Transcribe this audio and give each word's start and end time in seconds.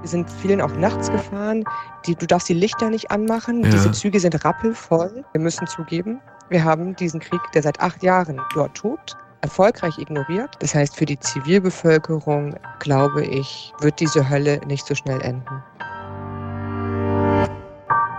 Wir 0.00 0.08
sind 0.08 0.30
vielen 0.30 0.60
auch 0.60 0.72
nachts 0.76 1.10
gefahren. 1.10 1.64
Die, 2.06 2.14
du 2.14 2.26
darfst 2.26 2.48
die 2.48 2.54
Lichter 2.54 2.88
nicht 2.88 3.10
anmachen. 3.10 3.62
Ja. 3.64 3.70
Diese 3.70 3.92
Züge 3.92 4.18
sind 4.18 4.44
rappelvoll. 4.44 5.24
Wir 5.32 5.40
müssen 5.40 5.66
zugeben, 5.66 6.20
wir 6.50 6.64
haben 6.64 6.96
diesen 6.96 7.20
Krieg, 7.20 7.40
der 7.54 7.62
seit 7.62 7.78
acht 7.80 8.02
Jahren 8.02 8.40
dort 8.54 8.76
tobt, 8.76 9.16
erfolgreich 9.40 9.98
ignoriert. 9.98 10.56
Das 10.58 10.74
heißt, 10.74 10.96
für 10.96 11.06
die 11.06 11.18
Zivilbevölkerung, 11.20 12.56
glaube 12.80 13.24
ich, 13.24 13.72
wird 13.80 14.00
diese 14.00 14.28
Hölle 14.28 14.60
nicht 14.66 14.84
so 14.84 14.96
schnell 14.96 15.20
enden. 15.20 15.62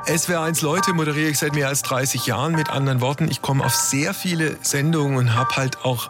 SWR1 0.05 0.63
Leute 0.63 0.93
moderiere 0.93 1.29
ich 1.29 1.39
seit 1.39 1.53
mehr 1.53 1.67
als 1.67 1.81
30 1.83 2.25
Jahren. 2.25 2.53
Mit 2.53 2.69
anderen 2.69 3.01
Worten, 3.01 3.27
ich 3.29 3.41
komme 3.41 3.65
auf 3.65 3.75
sehr 3.75 4.13
viele 4.13 4.55
Sendungen 4.61 5.17
und 5.17 5.35
habe 5.35 5.55
halt 5.57 5.83
auch 5.83 6.09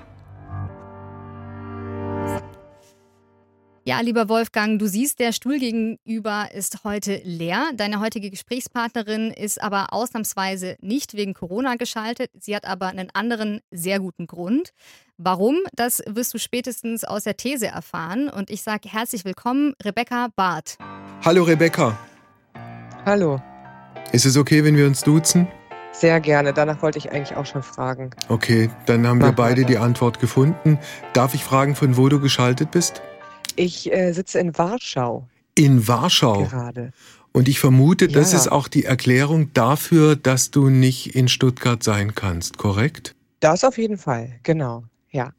Ja, 3.83 3.99
lieber 4.01 4.29
Wolfgang, 4.29 4.77
du 4.77 4.85
siehst, 4.85 5.19
der 5.19 5.31
Stuhl 5.31 5.57
gegenüber 5.57 6.49
ist 6.53 6.83
heute 6.83 7.19
leer. 7.23 7.71
Deine 7.75 7.99
heutige 7.99 8.29
Gesprächspartnerin 8.29 9.31
ist 9.31 9.59
aber 9.59 9.91
ausnahmsweise 9.91 10.75
nicht 10.81 11.15
wegen 11.15 11.33
Corona 11.33 11.77
geschaltet. 11.77 12.29
Sie 12.39 12.55
hat 12.55 12.65
aber 12.65 12.89
einen 12.89 13.09
anderen 13.13 13.59
sehr 13.71 13.99
guten 13.99 14.27
Grund. 14.27 14.73
Warum? 15.17 15.57
Das 15.73 16.03
wirst 16.05 16.31
du 16.35 16.37
spätestens 16.37 17.03
aus 17.03 17.23
der 17.23 17.37
These 17.37 17.67
erfahren. 17.67 18.29
Und 18.29 18.51
ich 18.51 18.61
sage 18.61 18.87
herzlich 18.87 19.25
willkommen, 19.25 19.73
Rebecca 19.83 20.27
Barth. 20.35 20.77
Hallo, 21.25 21.41
Rebecca. 21.41 21.97
Hallo. 23.03 23.41
Ist 24.11 24.27
es 24.27 24.37
okay, 24.37 24.63
wenn 24.63 24.77
wir 24.77 24.85
uns 24.85 25.01
duzen? 25.01 25.47
Sehr 25.91 26.19
gerne. 26.19 26.53
Danach 26.53 26.83
wollte 26.83 26.99
ich 26.99 27.11
eigentlich 27.11 27.35
auch 27.35 27.47
schon 27.47 27.63
fragen. 27.63 28.11
Okay, 28.29 28.69
dann 28.85 29.07
haben 29.07 29.21
wir 29.21 29.31
beide 29.31 29.65
die 29.65 29.79
Antwort 29.79 30.19
gefunden. 30.19 30.77
Darf 31.13 31.33
ich 31.33 31.43
fragen, 31.43 31.75
von 31.75 31.97
wo 31.97 32.09
du 32.09 32.19
geschaltet 32.19 32.69
bist? 32.69 33.01
Ich 33.55 33.91
äh, 33.91 34.13
sitze 34.13 34.39
in 34.39 34.57
Warschau. 34.57 35.27
In 35.55 35.87
Warschau? 35.87 36.45
Gerade. 36.45 36.91
Und 37.31 37.47
ich 37.47 37.59
vermute, 37.59 38.05
ja. 38.05 38.11
das 38.11 38.33
ist 38.33 38.51
auch 38.51 38.67
die 38.67 38.85
Erklärung 38.85 39.53
dafür, 39.53 40.15
dass 40.15 40.51
du 40.51 40.69
nicht 40.69 41.15
in 41.15 41.27
Stuttgart 41.27 41.81
sein 41.83 42.13
kannst, 42.13 42.57
korrekt? 42.57 43.15
Das 43.39 43.63
auf 43.63 43.77
jeden 43.77 43.97
Fall, 43.97 44.39
genau, 44.43 44.83
ja. 45.11 45.33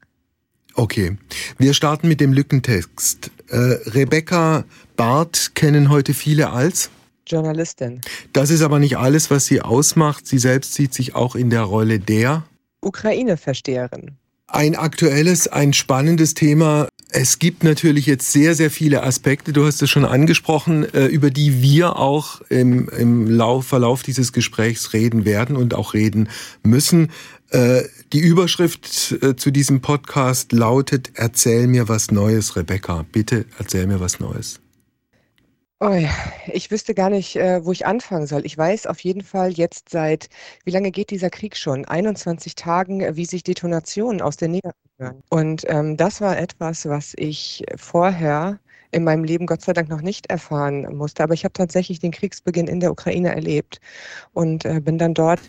Okay, 0.74 1.18
wir 1.58 1.74
starten 1.74 2.08
mit 2.08 2.20
dem 2.20 2.32
Lückentext. 2.32 3.30
Äh, 3.48 3.56
Rebecca 3.56 4.64
Barth 4.96 5.54
kennen 5.54 5.90
heute 5.90 6.14
viele 6.14 6.50
als? 6.50 6.90
Journalistin. 7.26 8.00
Das 8.32 8.50
ist 8.50 8.62
aber 8.62 8.78
nicht 8.78 8.96
alles, 8.96 9.30
was 9.30 9.46
sie 9.46 9.60
ausmacht. 9.60 10.26
Sie 10.26 10.38
selbst 10.38 10.74
sieht 10.74 10.94
sich 10.94 11.14
auch 11.14 11.34
in 11.36 11.50
der 11.50 11.62
Rolle 11.62 12.00
der 12.00 12.44
Ukraine-Versteherin. 12.80 14.16
Ein 14.54 14.76
aktuelles, 14.76 15.48
ein 15.48 15.72
spannendes 15.72 16.34
Thema. 16.34 16.86
Es 17.08 17.38
gibt 17.38 17.64
natürlich 17.64 18.04
jetzt 18.04 18.32
sehr, 18.32 18.54
sehr 18.54 18.70
viele 18.70 19.02
Aspekte, 19.02 19.54
du 19.54 19.64
hast 19.64 19.80
es 19.80 19.88
schon 19.88 20.04
angesprochen, 20.04 20.84
äh, 20.92 21.06
über 21.06 21.30
die 21.30 21.62
wir 21.62 21.96
auch 21.96 22.42
im, 22.50 22.86
im 22.90 23.30
Lauf, 23.30 23.66
Verlauf 23.66 24.02
dieses 24.02 24.34
Gesprächs 24.34 24.92
reden 24.92 25.24
werden 25.24 25.56
und 25.56 25.72
auch 25.72 25.94
reden 25.94 26.28
müssen. 26.62 27.08
Äh, 27.48 27.84
die 28.12 28.20
Überschrift 28.20 29.16
äh, 29.22 29.36
zu 29.36 29.50
diesem 29.50 29.80
Podcast 29.80 30.52
lautet, 30.52 31.12
erzähl 31.14 31.66
mir 31.66 31.88
was 31.88 32.10
Neues, 32.10 32.54
Rebecca. 32.54 33.06
Bitte 33.10 33.46
erzähl 33.58 33.86
mir 33.86 34.00
was 34.00 34.20
Neues. 34.20 34.60
Oh 35.84 35.94
ja, 35.94 36.10
ich 36.46 36.70
wüsste 36.70 36.94
gar 36.94 37.10
nicht, 37.10 37.34
äh, 37.34 37.64
wo 37.64 37.72
ich 37.72 37.86
anfangen 37.86 38.28
soll. 38.28 38.46
Ich 38.46 38.56
weiß 38.56 38.86
auf 38.86 39.00
jeden 39.00 39.22
Fall 39.22 39.50
jetzt 39.50 39.88
seit, 39.88 40.28
wie 40.64 40.70
lange 40.70 40.92
geht 40.92 41.10
dieser 41.10 41.28
Krieg 41.28 41.56
schon? 41.56 41.84
21 41.84 42.54
Tagen, 42.54 43.00
äh, 43.00 43.16
wie 43.16 43.24
sich 43.24 43.42
Detonationen 43.42 44.22
aus 44.22 44.36
der 44.36 44.46
Nähe 44.46 44.60
hören. 44.98 45.24
Und 45.28 45.64
ähm, 45.66 45.96
das 45.96 46.20
war 46.20 46.38
etwas, 46.38 46.86
was 46.86 47.14
ich 47.16 47.64
vorher 47.74 48.60
in 48.92 49.02
meinem 49.02 49.24
Leben 49.24 49.46
Gott 49.46 49.62
sei 49.62 49.72
Dank 49.72 49.88
noch 49.88 50.02
nicht 50.02 50.30
erfahren 50.30 50.86
musste. 50.96 51.24
Aber 51.24 51.34
ich 51.34 51.42
habe 51.42 51.54
tatsächlich 51.54 51.98
den 51.98 52.12
Kriegsbeginn 52.12 52.68
in 52.68 52.78
der 52.78 52.92
Ukraine 52.92 53.34
erlebt 53.34 53.80
und 54.34 54.64
äh, 54.64 54.78
bin 54.80 54.98
dann 54.98 55.14
dort 55.14 55.40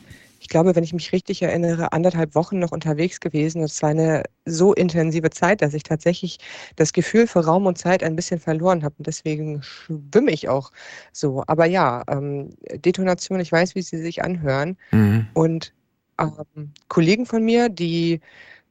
ich 0.43 0.49
glaube, 0.49 0.75
wenn 0.75 0.83
ich 0.83 0.91
mich 0.91 1.13
richtig 1.13 1.41
erinnere, 1.41 1.93
anderthalb 1.93 2.35
Wochen 2.35 2.59
noch 2.59 2.73
unterwegs 2.73 3.21
gewesen. 3.21 3.63
Es 3.63 3.81
war 3.81 3.91
eine 3.91 4.23
so 4.43 4.73
intensive 4.73 5.29
Zeit, 5.29 5.61
dass 5.61 5.73
ich 5.73 5.83
tatsächlich 5.83 6.37
das 6.75 6.91
Gefühl 6.91 7.27
für 7.27 7.45
Raum 7.45 7.65
und 7.65 7.77
Zeit 7.77 8.03
ein 8.03 8.17
bisschen 8.17 8.41
verloren 8.41 8.83
habe. 8.83 8.93
Und 8.97 9.07
deswegen 9.07 9.63
schwimme 9.63 10.31
ich 10.31 10.49
auch 10.49 10.71
so. 11.13 11.45
Aber 11.47 11.65
ja, 11.65 12.03
ähm, 12.09 12.49
Detonation, 12.75 13.39
ich 13.39 13.53
weiß, 13.53 13.73
wie 13.75 13.81
sie 13.83 13.99
sich 13.99 14.21
anhören. 14.21 14.75
Mhm. 14.91 15.27
Und 15.33 15.71
ähm, 16.19 16.73
Kollegen 16.89 17.25
von 17.25 17.41
mir, 17.41 17.69
die 17.69 18.19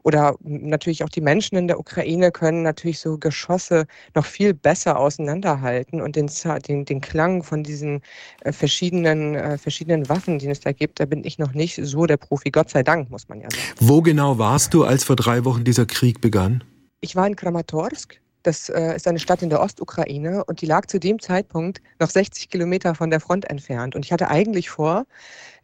oder 0.02 0.36
natürlich 0.42 1.04
auch 1.04 1.08
die 1.08 1.20
Menschen 1.20 1.56
in 1.56 1.68
der 1.68 1.78
Ukraine 1.78 2.30
können 2.30 2.62
natürlich 2.62 2.98
so 3.00 3.18
Geschosse 3.18 3.86
noch 4.14 4.24
viel 4.24 4.54
besser 4.54 4.98
auseinanderhalten 4.98 6.00
und 6.00 6.16
den, 6.16 6.30
den, 6.66 6.84
den 6.84 7.00
Klang 7.00 7.42
von 7.42 7.62
diesen 7.62 8.00
äh, 8.40 8.52
verschiedenen, 8.52 9.34
äh, 9.34 9.58
verschiedenen 9.58 10.08
Waffen, 10.08 10.38
die 10.38 10.48
es 10.48 10.60
da 10.60 10.72
gibt, 10.72 11.00
da 11.00 11.04
bin 11.04 11.24
ich 11.24 11.38
noch 11.38 11.54
nicht 11.54 11.78
so 11.82 12.06
der 12.06 12.16
Profi. 12.16 12.50
Gott 12.50 12.70
sei 12.70 12.82
Dank, 12.82 13.10
muss 13.10 13.28
man 13.28 13.40
ja 13.40 13.48
sagen. 13.50 13.62
Wo 13.80 14.02
genau 14.02 14.38
warst 14.38 14.74
du, 14.74 14.84
als 14.84 15.04
vor 15.04 15.16
drei 15.16 15.44
Wochen 15.44 15.64
dieser 15.64 15.86
Krieg 15.86 16.20
begann? 16.20 16.64
Ich 17.00 17.16
war 17.16 17.26
in 17.26 17.36
Kramatorsk. 17.36 18.21
Das 18.42 18.68
äh, 18.68 18.96
ist 18.96 19.06
eine 19.06 19.18
Stadt 19.18 19.42
in 19.42 19.50
der 19.50 19.60
Ostukraine 19.60 20.44
und 20.44 20.60
die 20.60 20.66
lag 20.66 20.86
zu 20.86 20.98
dem 20.98 21.20
Zeitpunkt 21.20 21.80
noch 22.00 22.10
60 22.10 22.48
Kilometer 22.48 22.94
von 22.94 23.10
der 23.10 23.20
Front 23.20 23.48
entfernt. 23.48 23.94
Und 23.94 24.04
ich 24.04 24.12
hatte 24.12 24.28
eigentlich 24.28 24.70
vor, 24.70 25.06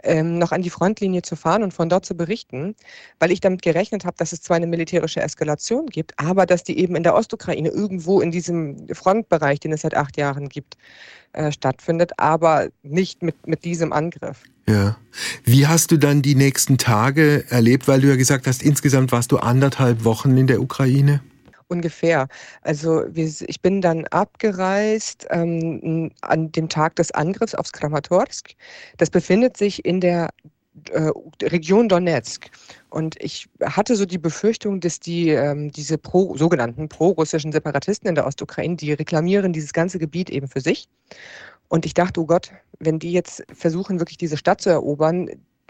ähm, 0.04 0.38
noch 0.38 0.52
an 0.52 0.62
die 0.62 0.70
Frontlinie 0.70 1.22
zu 1.22 1.36
fahren 1.36 1.62
und 1.62 1.74
von 1.74 1.88
dort 1.88 2.06
zu 2.06 2.16
berichten, 2.16 2.76
weil 3.18 3.32
ich 3.32 3.40
damit 3.40 3.62
gerechnet 3.62 4.04
habe, 4.04 4.16
dass 4.16 4.32
es 4.32 4.42
zwar 4.42 4.56
eine 4.56 4.66
militärische 4.66 5.20
Eskalation 5.20 5.86
gibt, 5.86 6.12
aber 6.18 6.46
dass 6.46 6.62
die 6.62 6.78
eben 6.78 6.94
in 6.94 7.02
der 7.02 7.14
Ostukraine 7.14 7.68
irgendwo 7.68 8.20
in 8.20 8.30
diesem 8.30 8.86
Frontbereich, 8.92 9.60
den 9.60 9.72
es 9.72 9.82
seit 9.82 9.96
acht 9.96 10.16
Jahren 10.16 10.48
gibt, 10.48 10.76
äh, 11.32 11.52
stattfindet, 11.52 12.12
aber 12.16 12.68
nicht 12.82 13.22
mit, 13.22 13.46
mit 13.46 13.64
diesem 13.64 13.92
Angriff. 13.92 14.42
Ja. 14.68 14.98
Wie 15.44 15.66
hast 15.66 15.90
du 15.90 15.96
dann 15.96 16.22
die 16.22 16.34
nächsten 16.34 16.78
Tage 16.78 17.44
erlebt, 17.48 17.88
weil 17.88 18.00
du 18.00 18.08
ja 18.08 18.16
gesagt 18.16 18.46
hast, 18.46 18.62
insgesamt 18.62 19.12
warst 19.12 19.32
du 19.32 19.38
anderthalb 19.38 20.04
Wochen 20.04 20.36
in 20.36 20.46
der 20.46 20.60
Ukraine? 20.60 21.20
Ungefähr. 21.68 22.28
Also 22.62 23.04
wir, 23.08 23.30
ich 23.46 23.60
bin 23.60 23.82
dann 23.82 24.06
abgereist 24.06 25.26
ähm, 25.30 26.10
an 26.22 26.50
dem 26.52 26.68
Tag 26.70 26.96
des 26.96 27.10
Angriffs 27.10 27.54
aufs 27.54 27.72
Kramatorsk. 27.72 28.54
Das 28.96 29.10
befindet 29.10 29.58
sich 29.58 29.84
in 29.84 30.00
der 30.00 30.30
äh, 30.90 31.10
Region 31.42 31.88
Donetsk. 31.88 32.50
Und 32.88 33.22
ich 33.22 33.48
hatte 33.62 33.96
so 33.96 34.06
die 34.06 34.18
Befürchtung, 34.18 34.80
dass 34.80 34.98
die 35.00 35.28
ähm, 35.30 35.70
diese 35.70 35.98
pro, 35.98 36.36
sogenannten 36.36 36.88
pro-russischen 36.88 37.52
Separatisten 37.52 38.08
in 38.08 38.14
der 38.14 38.26
Ostukraine, 38.26 38.76
die 38.76 38.92
reklamieren 38.92 39.52
dieses 39.52 39.72
ganze 39.72 39.98
Gebiet 39.98 40.30
eben 40.30 40.48
für 40.48 40.60
sich. 40.60 40.88
Und 41.68 41.84
ich 41.84 41.92
dachte, 41.94 42.20
oh 42.20 42.26
Gott, 42.26 42.50
wenn 42.78 42.98
die 42.98 43.12
jetzt 43.12 43.44
versuchen, 43.52 44.00
wirklich 44.00 44.16
diese 44.16 44.38
Stadt 44.38 44.62
zu 44.62 44.70
erobern, 44.70 45.28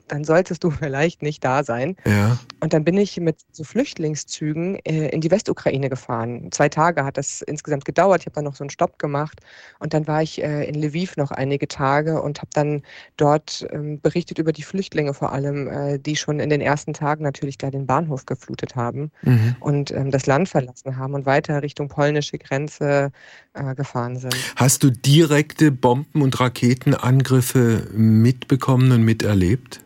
dann 0.09 0.25
solltest 0.25 0.65
du 0.65 0.71
vielleicht 0.89 1.23
nicht 1.23 1.45
da 1.45 1.65
sein. 1.65 1.97
Ja. 2.07 2.39
Und 2.61 2.73
dann 2.73 2.85
bin 2.85 2.97
ich 2.97 3.19
mit 3.21 3.37
so 3.53 3.65
Flüchtlingszügen 3.65 4.77
äh, 4.85 5.09
in 5.09 5.21
die 5.21 5.31
Westukraine 5.31 5.89
gefahren. 5.89 6.51
Zwei 6.51 6.69
Tage 6.69 7.05
hat 7.05 7.17
das 7.17 7.43
insgesamt 7.43 7.85
gedauert. 7.85 8.23
Ich 8.23 8.27
habe 8.27 8.35
dann 8.35 8.45
noch 8.45 8.57
so 8.57 8.65
einen 8.65 8.71
Stopp 8.71 8.99
gemacht. 8.99 9.41
Und 9.79 9.95
dann 9.95 10.07
war 10.07 10.23
ich 10.23 10.43
äh, 10.43 10.65
in 10.65 10.75
Lviv 10.75 11.17
noch 11.17 11.31
einige 11.31 11.69
Tage 11.69 12.21
und 12.21 12.39
habe 12.39 12.51
dann 12.55 12.83
dort 13.17 13.67
ähm, 13.71 14.01
berichtet 14.01 14.39
über 14.39 14.53
die 14.53 14.63
Flüchtlinge 14.63 15.15
vor 15.15 15.33
allem, 15.33 15.69
äh, 15.69 15.99
die 15.99 16.17
schon 16.17 16.41
in 16.41 16.51
den 16.51 16.61
ersten 16.61 16.93
Tagen 16.93 17.23
natürlich 17.23 17.59
da 17.59 17.71
den 17.71 17.87
Bahnhof 17.87 18.27
geflutet 18.27 18.77
haben 18.77 19.11
mhm. 19.23 19.57
und 19.61 19.91
ähm, 19.91 20.11
das 20.11 20.27
Land 20.27 20.49
verlassen 20.49 20.97
haben 20.97 21.15
und 21.15 21.27
weiter 21.27 21.63
Richtung 21.63 21.89
polnische 21.89 22.39
Grenze 22.39 23.13
äh, 23.55 23.75
gefahren 23.75 24.17
sind. 24.17 24.37
Hast 24.57 24.83
du 24.83 24.91
direkte 24.91 25.71
Bomben- 25.71 26.23
und 26.23 26.39
Raketenangriffe 26.41 27.89
mitbekommen 27.93 28.93
und 28.93 29.03
miterlebt? 29.03 29.81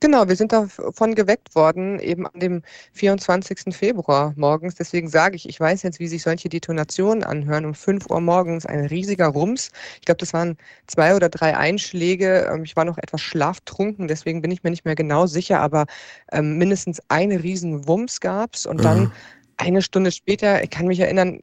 Genau, 0.00 0.28
wir 0.28 0.36
sind 0.36 0.52
davon 0.52 1.14
geweckt 1.14 1.54
worden, 1.54 1.98
eben 2.00 2.26
an 2.26 2.38
dem 2.38 2.62
24. 2.92 3.74
Februar 3.74 4.34
morgens. 4.36 4.74
Deswegen 4.74 5.08
sage 5.08 5.36
ich, 5.36 5.48
ich 5.48 5.58
weiß 5.58 5.82
jetzt, 5.84 6.00
wie 6.00 6.06
sich 6.06 6.22
solche 6.22 6.50
Detonationen 6.50 7.24
anhören. 7.24 7.64
Um 7.64 7.74
5 7.74 8.10
Uhr 8.10 8.20
morgens 8.20 8.66
ein 8.66 8.84
riesiger 8.86 9.28
Rums. 9.28 9.70
Ich 9.96 10.04
glaube, 10.04 10.18
das 10.18 10.34
waren 10.34 10.58
zwei 10.86 11.16
oder 11.16 11.30
drei 11.30 11.56
Einschläge. 11.56 12.50
Ähm, 12.52 12.64
ich 12.64 12.76
war 12.76 12.84
noch 12.84 12.98
etwas 12.98 13.22
schlaftrunken, 13.22 14.06
deswegen 14.06 14.42
bin 14.42 14.50
ich 14.50 14.62
mir 14.62 14.70
nicht 14.70 14.84
mehr 14.84 14.96
genau 14.96 15.26
sicher, 15.26 15.60
aber 15.60 15.86
ähm, 16.30 16.58
mindestens 16.58 17.00
eine 17.08 17.42
riesen 17.42 17.88
Wumms 17.88 18.20
gab 18.20 18.54
es. 18.54 18.66
Und 18.66 18.84
dann 18.84 19.00
mhm. 19.00 19.12
eine 19.56 19.80
Stunde 19.80 20.12
später, 20.12 20.62
ich 20.62 20.70
kann 20.70 20.86
mich 20.86 21.00
erinnern, 21.00 21.40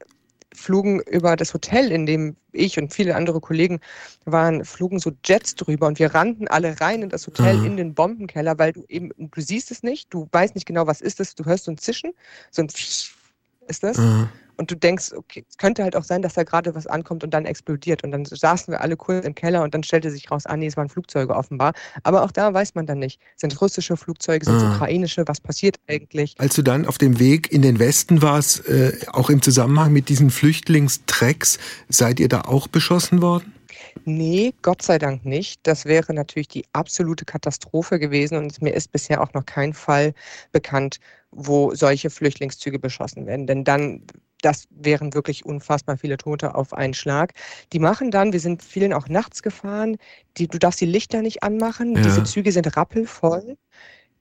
flogen 0.54 1.00
über 1.00 1.36
das 1.36 1.52
Hotel, 1.54 1.92
in 1.92 2.06
dem 2.06 2.36
ich 2.52 2.78
und 2.78 2.94
viele 2.94 3.16
andere 3.16 3.40
Kollegen 3.40 3.80
waren, 4.24 4.64
flogen 4.64 4.98
so 4.98 5.12
Jets 5.24 5.54
drüber 5.56 5.86
und 5.86 5.98
wir 5.98 6.14
rannten 6.14 6.48
alle 6.48 6.80
rein 6.80 7.02
in 7.02 7.08
das 7.10 7.26
Hotel, 7.26 7.56
mhm. 7.56 7.66
in 7.66 7.76
den 7.76 7.94
Bombenkeller, 7.94 8.58
weil 8.58 8.72
du 8.72 8.84
eben, 8.88 9.10
du 9.18 9.40
siehst 9.40 9.70
es 9.70 9.82
nicht, 9.82 10.12
du 10.14 10.28
weißt 10.32 10.54
nicht 10.54 10.66
genau, 10.66 10.86
was 10.86 11.00
ist 11.00 11.20
es, 11.20 11.34
du 11.34 11.44
hörst 11.44 11.64
so 11.64 11.72
ein 11.72 11.78
Zischen, 11.78 12.12
so 12.50 12.62
ein 12.62 12.68
ist 13.68 13.82
das. 13.82 13.98
Mhm. 13.98 14.28
Und 14.56 14.70
du 14.70 14.76
denkst, 14.76 15.12
okay, 15.16 15.44
es 15.48 15.56
könnte 15.56 15.82
halt 15.82 15.96
auch 15.96 16.04
sein, 16.04 16.22
dass 16.22 16.34
da 16.34 16.44
gerade 16.44 16.74
was 16.74 16.86
ankommt 16.86 17.24
und 17.24 17.34
dann 17.34 17.44
explodiert. 17.44 18.04
Und 18.04 18.12
dann 18.12 18.24
saßen 18.24 18.72
wir 18.72 18.80
alle 18.80 18.96
kurz 18.96 19.24
im 19.24 19.34
Keller 19.34 19.62
und 19.62 19.74
dann 19.74 19.82
stellte 19.82 20.10
sich 20.10 20.30
raus, 20.30 20.46
ah 20.46 20.56
nee, 20.56 20.66
es 20.66 20.76
waren 20.76 20.88
Flugzeuge 20.88 21.34
offenbar. 21.34 21.72
Aber 22.04 22.22
auch 22.22 22.30
da 22.30 22.54
weiß 22.54 22.74
man 22.74 22.86
dann 22.86 23.00
nicht. 23.00 23.20
Sind 23.36 23.52
es 23.52 23.60
russische 23.60 23.96
Flugzeuge, 23.96 24.44
sind 24.44 24.56
es 24.56 24.62
ah. 24.62 24.74
ukrainische? 24.74 25.24
Was 25.26 25.40
passiert 25.40 25.78
eigentlich? 25.88 26.34
Als 26.38 26.54
du 26.54 26.62
dann 26.62 26.86
auf 26.86 26.98
dem 26.98 27.18
Weg 27.18 27.50
in 27.50 27.62
den 27.62 27.78
Westen 27.78 28.22
warst, 28.22 28.68
äh, 28.68 28.96
auch 29.12 29.28
im 29.28 29.42
Zusammenhang 29.42 29.92
mit 29.92 30.08
diesen 30.08 30.30
Flüchtlingstrecks, 30.30 31.58
seid 31.88 32.20
ihr 32.20 32.28
da 32.28 32.42
auch 32.42 32.68
beschossen 32.68 33.22
worden? 33.22 33.53
Nee, 34.04 34.54
Gott 34.62 34.82
sei 34.82 34.98
Dank 34.98 35.24
nicht. 35.24 35.60
Das 35.64 35.84
wäre 35.84 36.12
natürlich 36.12 36.48
die 36.48 36.64
absolute 36.72 37.24
Katastrophe 37.24 37.98
gewesen 37.98 38.36
und 38.36 38.60
mir 38.60 38.74
ist 38.74 38.92
bisher 38.92 39.22
auch 39.22 39.32
noch 39.34 39.46
kein 39.46 39.72
Fall 39.72 40.14
bekannt, 40.52 41.00
wo 41.30 41.74
solche 41.74 42.10
Flüchtlingszüge 42.10 42.78
beschossen 42.78 43.26
werden. 43.26 43.46
Denn 43.46 43.64
dann 43.64 44.02
das 44.44 44.68
wären 44.70 45.14
wirklich 45.14 45.46
unfassbar 45.46 45.96
viele 45.96 46.18
Tote 46.18 46.54
auf 46.54 46.74
einen 46.74 46.94
Schlag. 46.94 47.32
Die 47.72 47.78
machen 47.78 48.10
dann, 48.10 48.32
wir 48.32 48.40
sind 48.40 48.62
vielen 48.62 48.92
auch 48.92 49.08
nachts 49.08 49.42
gefahren, 49.42 49.96
die, 50.36 50.48
du 50.48 50.58
darfst 50.58 50.80
die 50.80 50.86
Lichter 50.86 51.22
nicht 51.22 51.42
anmachen, 51.42 51.96
ja. 51.96 52.02
diese 52.02 52.24
Züge 52.24 52.52
sind 52.52 52.76
rappelvoll. 52.76 53.56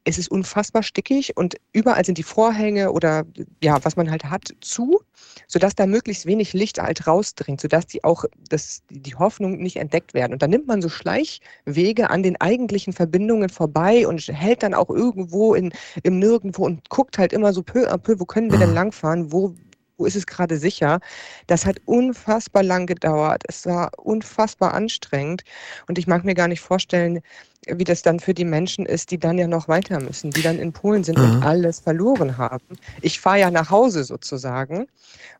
Es 0.06 0.18
ist 0.18 0.30
unfassbar 0.30 0.84
stickig 0.84 1.38
und 1.38 1.56
überall 1.72 2.04
sind 2.04 2.18
die 2.18 2.24
Vorhänge 2.24 2.92
oder 2.92 3.24
ja, 3.62 3.84
was 3.86 3.96
man 3.96 4.12
halt 4.12 4.26
hat, 4.26 4.50
zu, 4.60 5.02
sodass 5.48 5.76
da 5.76 5.86
möglichst 5.86 6.26
wenig 6.26 6.54
Licht 6.54 6.82
halt 6.82 7.08
rausdringt, 7.08 7.62
sodass 7.62 7.88
die 7.88 8.04
auch 8.04 8.26
das, 8.50 8.84
die 8.90 9.16
Hoffnung 9.16 9.58
nicht 9.58 9.78
entdeckt 9.78 10.14
werden. 10.14 10.34
Und 10.34 10.42
dann 10.42 10.50
nimmt 10.50 10.68
man 10.68 10.82
so 10.82 10.90
Schleichwege 10.90 12.10
an 12.10 12.22
den 12.22 12.40
eigentlichen 12.42 12.92
Verbindungen 12.92 13.50
vorbei 13.50 14.06
und 14.08 14.20
hält 14.28 14.64
dann 14.64 14.74
auch 14.74 14.90
irgendwo 14.90 15.56
in, 15.56 15.72
im 16.04 16.20
Nirgendwo 16.20 16.66
und 16.66 16.90
guckt 16.90 17.18
halt 17.18 17.32
immer 17.32 17.54
so 17.54 17.64
peu 17.64 17.90
à 17.90 17.98
peu, 17.98 18.20
wo 18.20 18.26
können 18.26 18.52
wir 18.52 18.60
denn 18.60 18.74
langfahren, 18.74 19.32
wo 19.32 19.56
wo 20.04 20.06
ist 20.06 20.18
es 20.18 20.28
gerade 20.28 20.58
sicher. 20.58 21.00
Das 21.48 21.66
hat 21.66 21.78
unfassbar 21.86 22.62
lang 22.62 22.88
gedauert. 22.88 23.44
Es 23.48 23.66
war 23.66 23.90
unfassbar 23.98 24.74
anstrengend. 24.74 25.44
Und 25.88 25.98
ich 25.98 26.08
mag 26.08 26.26
mir 26.26 26.36
gar 26.36 26.50
nicht 26.50 26.60
vorstellen, 26.60 27.22
wie 27.68 27.86
das 27.86 28.02
dann 28.02 28.20
für 28.20 28.34
die 28.34 28.44
Menschen 28.44 28.86
ist, 28.86 29.12
die 29.12 29.18
dann 29.18 29.38
ja 29.38 29.48
noch 29.48 29.70
weiter 29.70 30.02
müssen, 30.02 30.32
die 30.32 30.42
dann 30.42 30.60
in 30.60 30.74
Polen 30.74 31.06
sind 31.06 31.18
mhm. 31.18 31.24
und 31.24 31.44
alles 31.44 31.80
verloren 31.80 32.38
haben. 32.38 32.66
Ich 33.02 33.22
fahre 33.22 33.40
ja 33.40 33.50
nach 33.50 33.70
Hause 33.70 34.04
sozusagen. 34.04 34.88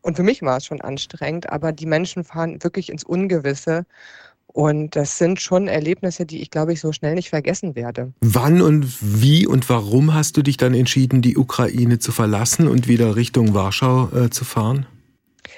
Und 0.02 0.16
für 0.16 0.24
mich 0.24 0.42
war 0.42 0.56
es 0.56 0.66
schon 0.66 0.80
anstrengend, 0.80 1.50
aber 1.50 1.74
die 1.74 1.86
Menschen 1.86 2.24
fahren 2.24 2.64
wirklich 2.64 2.90
ins 2.90 3.04
Ungewisse. 3.04 3.86
Und 4.54 4.96
das 4.96 5.18
sind 5.18 5.42
schon 5.42 5.68
Erlebnisse, 5.68 6.28
die 6.28 6.40
ich, 6.42 6.52
glaube 6.52 6.74
ich, 6.74 6.80
so 6.80 6.92
schnell 6.92 7.16
nicht 7.16 7.32
vergessen 7.32 7.76
werde. 7.76 8.14
Wann 8.22 8.62
und 8.62 8.86
wie 9.02 9.48
und 9.48 9.68
warum 9.68 10.14
hast 10.14 10.38
du 10.38 10.44
dich 10.44 10.58
dann 10.58 10.76
entschieden, 10.76 11.24
die 11.24 11.38
Ukraine 11.38 11.98
zu 11.98 12.12
verlassen 12.12 12.68
und 12.68 12.88
wieder 12.88 13.16
Richtung 13.16 13.56
Warschau 13.56 14.10
äh, 14.10 14.30
zu 14.30 14.46
fahren? 14.46 14.86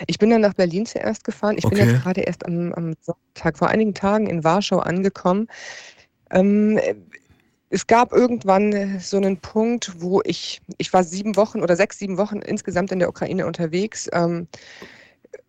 Ich 0.07 0.17
bin 0.17 0.29
dann 0.29 0.39
nach 0.39 0.53
Berlin 0.53 0.85
zuerst 0.85 1.25
gefahren. 1.25 1.57
Ich 1.57 1.65
okay. 1.65 1.75
bin 1.75 1.89
jetzt 1.89 2.03
gerade 2.03 2.21
erst 2.21 2.45
am, 2.45 2.71
am 2.71 2.93
Sonntag, 3.01 3.57
vor 3.57 3.67
einigen 3.67 3.93
Tagen 3.93 4.27
in 4.27 4.45
Warschau 4.45 4.79
angekommen. 4.79 5.47
Ähm, 6.31 6.79
es 7.69 7.87
gab 7.87 8.13
irgendwann 8.13 9.01
so 9.01 9.17
einen 9.17 9.37
Punkt, 9.37 9.99
wo 9.99 10.21
ich, 10.23 10.61
ich 10.77 10.93
war 10.93 11.03
sieben 11.03 11.35
Wochen 11.35 11.61
oder 11.61 11.75
sechs, 11.75 11.99
sieben 11.99 12.17
Wochen 12.17 12.37
insgesamt 12.37 12.93
in 12.93 12.99
der 12.99 13.09
Ukraine 13.09 13.45
unterwegs. 13.45 14.09
Ähm, 14.13 14.47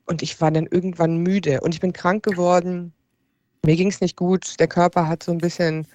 und 0.07 0.23
ich 0.23 0.41
war 0.41 0.51
dann 0.51 0.67
irgendwann 0.67 1.19
müde 1.19 1.61
und 1.61 1.75
ich 1.75 1.81
bin 1.81 1.93
krank 1.93 2.25
geworden 2.25 2.93
mir 3.67 3.77
ging 3.77 3.89
es 3.89 4.01
nicht 4.01 4.17
gut. 4.17 4.59
Der 4.61 4.69
Körper 4.69 5.09
hat 5.09 5.23
so 5.23 5.33
ein 5.33 5.39
bisschen 5.39 5.87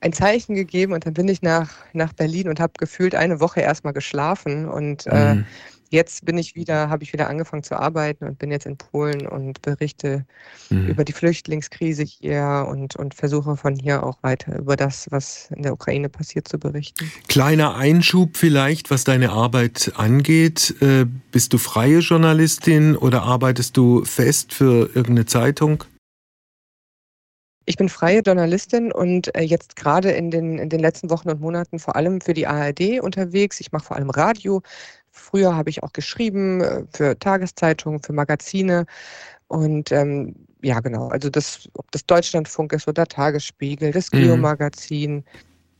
ein 0.00 0.12
Zeichen 0.12 0.54
gegeben 0.54 0.92
und 0.92 1.06
dann 1.06 1.14
bin 1.14 1.28
ich 1.28 1.42
nach, 1.42 1.70
nach 1.92 2.12
Berlin 2.12 2.48
und 2.48 2.60
habe 2.60 2.74
gefühlt 2.78 3.14
eine 3.14 3.40
Woche 3.40 3.60
erstmal 3.60 3.94
geschlafen 3.94 4.68
und 4.68 5.06
äh, 5.06 5.36
mhm. 5.36 5.46
jetzt 5.88 6.26
bin 6.26 6.36
ich 6.36 6.54
wieder, 6.54 6.90
habe 6.90 7.04
ich 7.04 7.14
wieder 7.14 7.30
angefangen 7.30 7.62
zu 7.62 7.74
arbeiten 7.78 8.26
und 8.26 8.38
bin 8.38 8.50
jetzt 8.50 8.66
in 8.66 8.76
Polen 8.76 9.26
und 9.26 9.62
berichte 9.62 10.26
mhm. 10.68 10.88
über 10.88 11.04
die 11.04 11.14
Flüchtlingskrise 11.14 12.02
hier 12.02 12.66
und, 12.68 12.96
und 12.96 13.14
versuche 13.14 13.56
von 13.56 13.76
hier 13.76 14.02
auch 14.02 14.18
weiter 14.22 14.58
über 14.58 14.76
das, 14.76 15.06
was 15.10 15.48
in 15.56 15.62
der 15.62 15.72
Ukraine 15.72 16.10
passiert, 16.10 16.48
zu 16.48 16.58
berichten. 16.58 17.10
Kleiner 17.28 17.74
Einschub 17.76 18.36
vielleicht, 18.36 18.90
was 18.90 19.04
deine 19.04 19.30
Arbeit 19.30 19.92
angeht. 19.96 20.74
Äh, 20.82 21.06
bist 21.32 21.54
du 21.54 21.58
freie 21.58 22.00
Journalistin 22.00 22.94
oder 22.94 23.22
arbeitest 23.22 23.74
du 23.78 24.04
fest 24.04 24.52
für 24.52 24.90
irgendeine 24.94 25.24
Zeitung? 25.24 25.84
Ich 27.66 27.76
bin 27.76 27.88
freie 27.88 28.20
Journalistin 28.20 28.92
und 28.92 29.34
äh, 29.34 29.42
jetzt 29.42 29.76
gerade 29.76 30.10
in 30.10 30.30
den, 30.30 30.58
in 30.58 30.68
den 30.68 30.80
letzten 30.80 31.10
Wochen 31.10 31.30
und 31.30 31.40
Monaten 31.40 31.78
vor 31.78 31.96
allem 31.96 32.20
für 32.20 32.34
die 32.34 32.46
ARD 32.46 33.00
unterwegs. 33.00 33.60
Ich 33.60 33.72
mache 33.72 33.86
vor 33.86 33.96
allem 33.96 34.10
Radio. 34.10 34.62
Früher 35.10 35.56
habe 35.56 35.70
ich 35.70 35.82
auch 35.82 35.92
geschrieben 35.92 36.60
äh, 36.60 36.84
für 36.92 37.18
Tageszeitungen, 37.18 38.02
für 38.02 38.12
Magazine. 38.12 38.86
Und 39.48 39.92
ähm, 39.92 40.34
ja, 40.62 40.80
genau, 40.80 41.08
also 41.08 41.30
das, 41.30 41.68
ob 41.74 41.90
das 41.92 42.06
Deutschlandfunk 42.06 42.72
ist 42.72 42.88
oder 42.88 43.06
Tagesspiegel, 43.06 43.92
das 43.92 44.10
Geo-Magazin, 44.10 45.16
mhm 45.16 45.24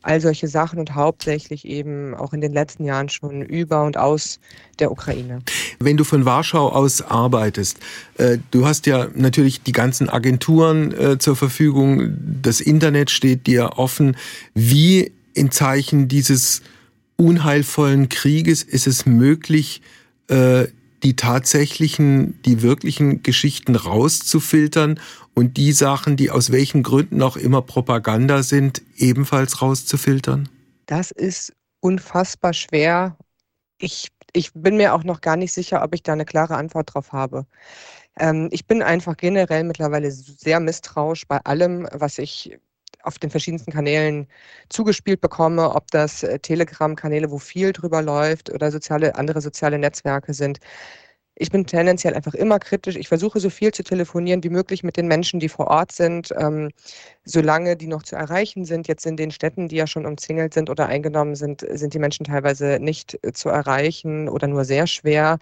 all 0.04 0.20
solche 0.20 0.48
Sachen 0.48 0.78
und 0.78 0.94
hauptsächlich 0.94 1.64
eben 1.64 2.14
auch 2.14 2.32
in 2.32 2.40
den 2.40 2.52
letzten 2.52 2.84
Jahren 2.84 3.08
schon 3.08 3.42
über 3.42 3.84
und 3.84 3.96
aus 3.96 4.38
der 4.78 4.92
Ukraine. 4.92 5.40
Wenn 5.80 5.96
du 5.96 6.04
von 6.04 6.24
Warschau 6.24 6.68
aus 6.68 7.02
arbeitest, 7.02 7.78
äh, 8.18 8.38
du 8.50 8.66
hast 8.66 8.86
ja 8.86 9.08
natürlich 9.14 9.62
die 9.62 9.72
ganzen 9.72 10.08
Agenturen 10.08 10.92
äh, 10.92 11.18
zur 11.18 11.36
Verfügung, 11.36 12.16
das 12.42 12.60
Internet 12.60 13.10
steht 13.10 13.46
dir 13.46 13.78
offen. 13.78 14.16
Wie 14.54 15.12
in 15.32 15.50
Zeichen 15.50 16.08
dieses 16.08 16.62
unheilvollen 17.16 18.08
Krieges 18.08 18.62
ist 18.62 18.86
es 18.86 19.06
möglich, 19.06 19.82
äh, 20.28 20.66
die 21.02 21.16
tatsächlichen, 21.16 22.40
die 22.44 22.62
wirklichen 22.62 23.22
Geschichten 23.22 23.76
rauszufiltern 23.76 24.98
und 25.34 25.56
die 25.56 25.72
Sachen, 25.72 26.16
die 26.16 26.30
aus 26.30 26.52
welchen 26.52 26.82
Gründen 26.82 27.22
auch 27.22 27.36
immer 27.36 27.62
Propaganda 27.62 28.42
sind, 28.42 28.82
ebenfalls 28.96 29.60
rauszufiltern? 29.60 30.48
Das 30.86 31.10
ist 31.10 31.52
unfassbar 31.80 32.52
schwer. 32.52 33.16
Ich, 33.78 34.08
ich 34.32 34.52
bin 34.54 34.76
mir 34.76 34.94
auch 34.94 35.04
noch 35.04 35.20
gar 35.20 35.36
nicht 35.36 35.52
sicher, 35.52 35.82
ob 35.82 35.94
ich 35.94 36.02
da 36.02 36.12
eine 36.12 36.24
klare 36.24 36.56
Antwort 36.56 36.94
drauf 36.94 37.12
habe. 37.12 37.46
Ähm, 38.18 38.48
ich 38.52 38.66
bin 38.66 38.82
einfach 38.82 39.16
generell 39.16 39.64
mittlerweile 39.64 40.10
sehr 40.10 40.60
misstrauisch 40.60 41.26
bei 41.26 41.38
allem, 41.44 41.88
was 41.92 42.18
ich 42.18 42.56
auf 43.02 43.18
den 43.18 43.30
verschiedensten 43.30 43.72
Kanälen 43.72 44.26
zugespielt 44.68 45.20
bekomme, 45.20 45.74
ob 45.74 45.90
das 45.90 46.22
äh, 46.22 46.38
Telegram-Kanäle, 46.38 47.30
wo 47.30 47.38
viel 47.38 47.72
drüber 47.72 48.02
läuft 48.02 48.50
oder 48.50 48.70
soziale, 48.70 49.14
andere 49.16 49.40
soziale 49.40 49.78
Netzwerke 49.78 50.32
sind. 50.32 50.58
Ich 51.36 51.50
bin 51.50 51.66
tendenziell 51.66 52.14
einfach 52.14 52.34
immer 52.34 52.58
kritisch. 52.58 52.96
Ich 52.96 53.08
versuche 53.08 53.40
so 53.40 53.50
viel 53.50 53.72
zu 53.72 53.82
telefonieren 53.82 54.44
wie 54.44 54.50
möglich 54.50 54.84
mit 54.84 54.96
den 54.96 55.08
Menschen, 55.08 55.40
die 55.40 55.48
vor 55.48 55.66
Ort 55.66 55.90
sind, 55.90 56.32
ähm, 56.36 56.70
solange 57.24 57.76
die 57.76 57.88
noch 57.88 58.04
zu 58.04 58.14
erreichen 58.14 58.64
sind. 58.64 58.86
Jetzt 58.86 59.04
in 59.04 59.16
den 59.16 59.32
Städten, 59.32 59.68
die 59.68 59.76
ja 59.76 59.86
schon 59.86 60.06
umzingelt 60.06 60.54
sind 60.54 60.70
oder 60.70 60.86
eingenommen 60.86 61.34
sind, 61.34 61.66
sind 61.72 61.92
die 61.92 61.98
Menschen 61.98 62.24
teilweise 62.24 62.78
nicht 62.80 63.18
äh, 63.22 63.32
zu 63.32 63.48
erreichen 63.48 64.28
oder 64.28 64.46
nur 64.46 64.64
sehr 64.64 64.86
schwer. 64.86 65.38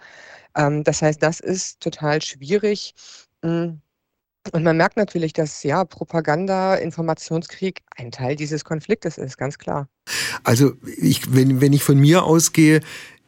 Ähm, 0.57 0.83
das 0.85 1.03
heißt, 1.03 1.23
das 1.23 1.41
ist 1.41 1.81
total 1.81 2.23
schwierig. 2.23 2.95
Mhm. 3.43 3.83
Und 4.51 4.65
man 4.65 4.77
merkt 4.77 4.97
natürlich, 4.97 5.33
dass 5.33 5.63
ja 5.63 5.85
Propaganda, 5.85 6.75
Informationskrieg 6.75 7.83
ein 7.97 8.11
Teil 8.11 8.35
dieses 8.35 8.65
Konfliktes 8.65 9.17
ist, 9.17 9.39
ganz 9.39 9.57
klar. 9.57 9.89
Also 10.43 10.73
ich, 10.97 11.33
wenn, 11.33 11.61
wenn 11.61 11.73
ich 11.73 11.85
von 11.85 11.99
mir 11.99 12.25
ausgehe, 12.25 12.81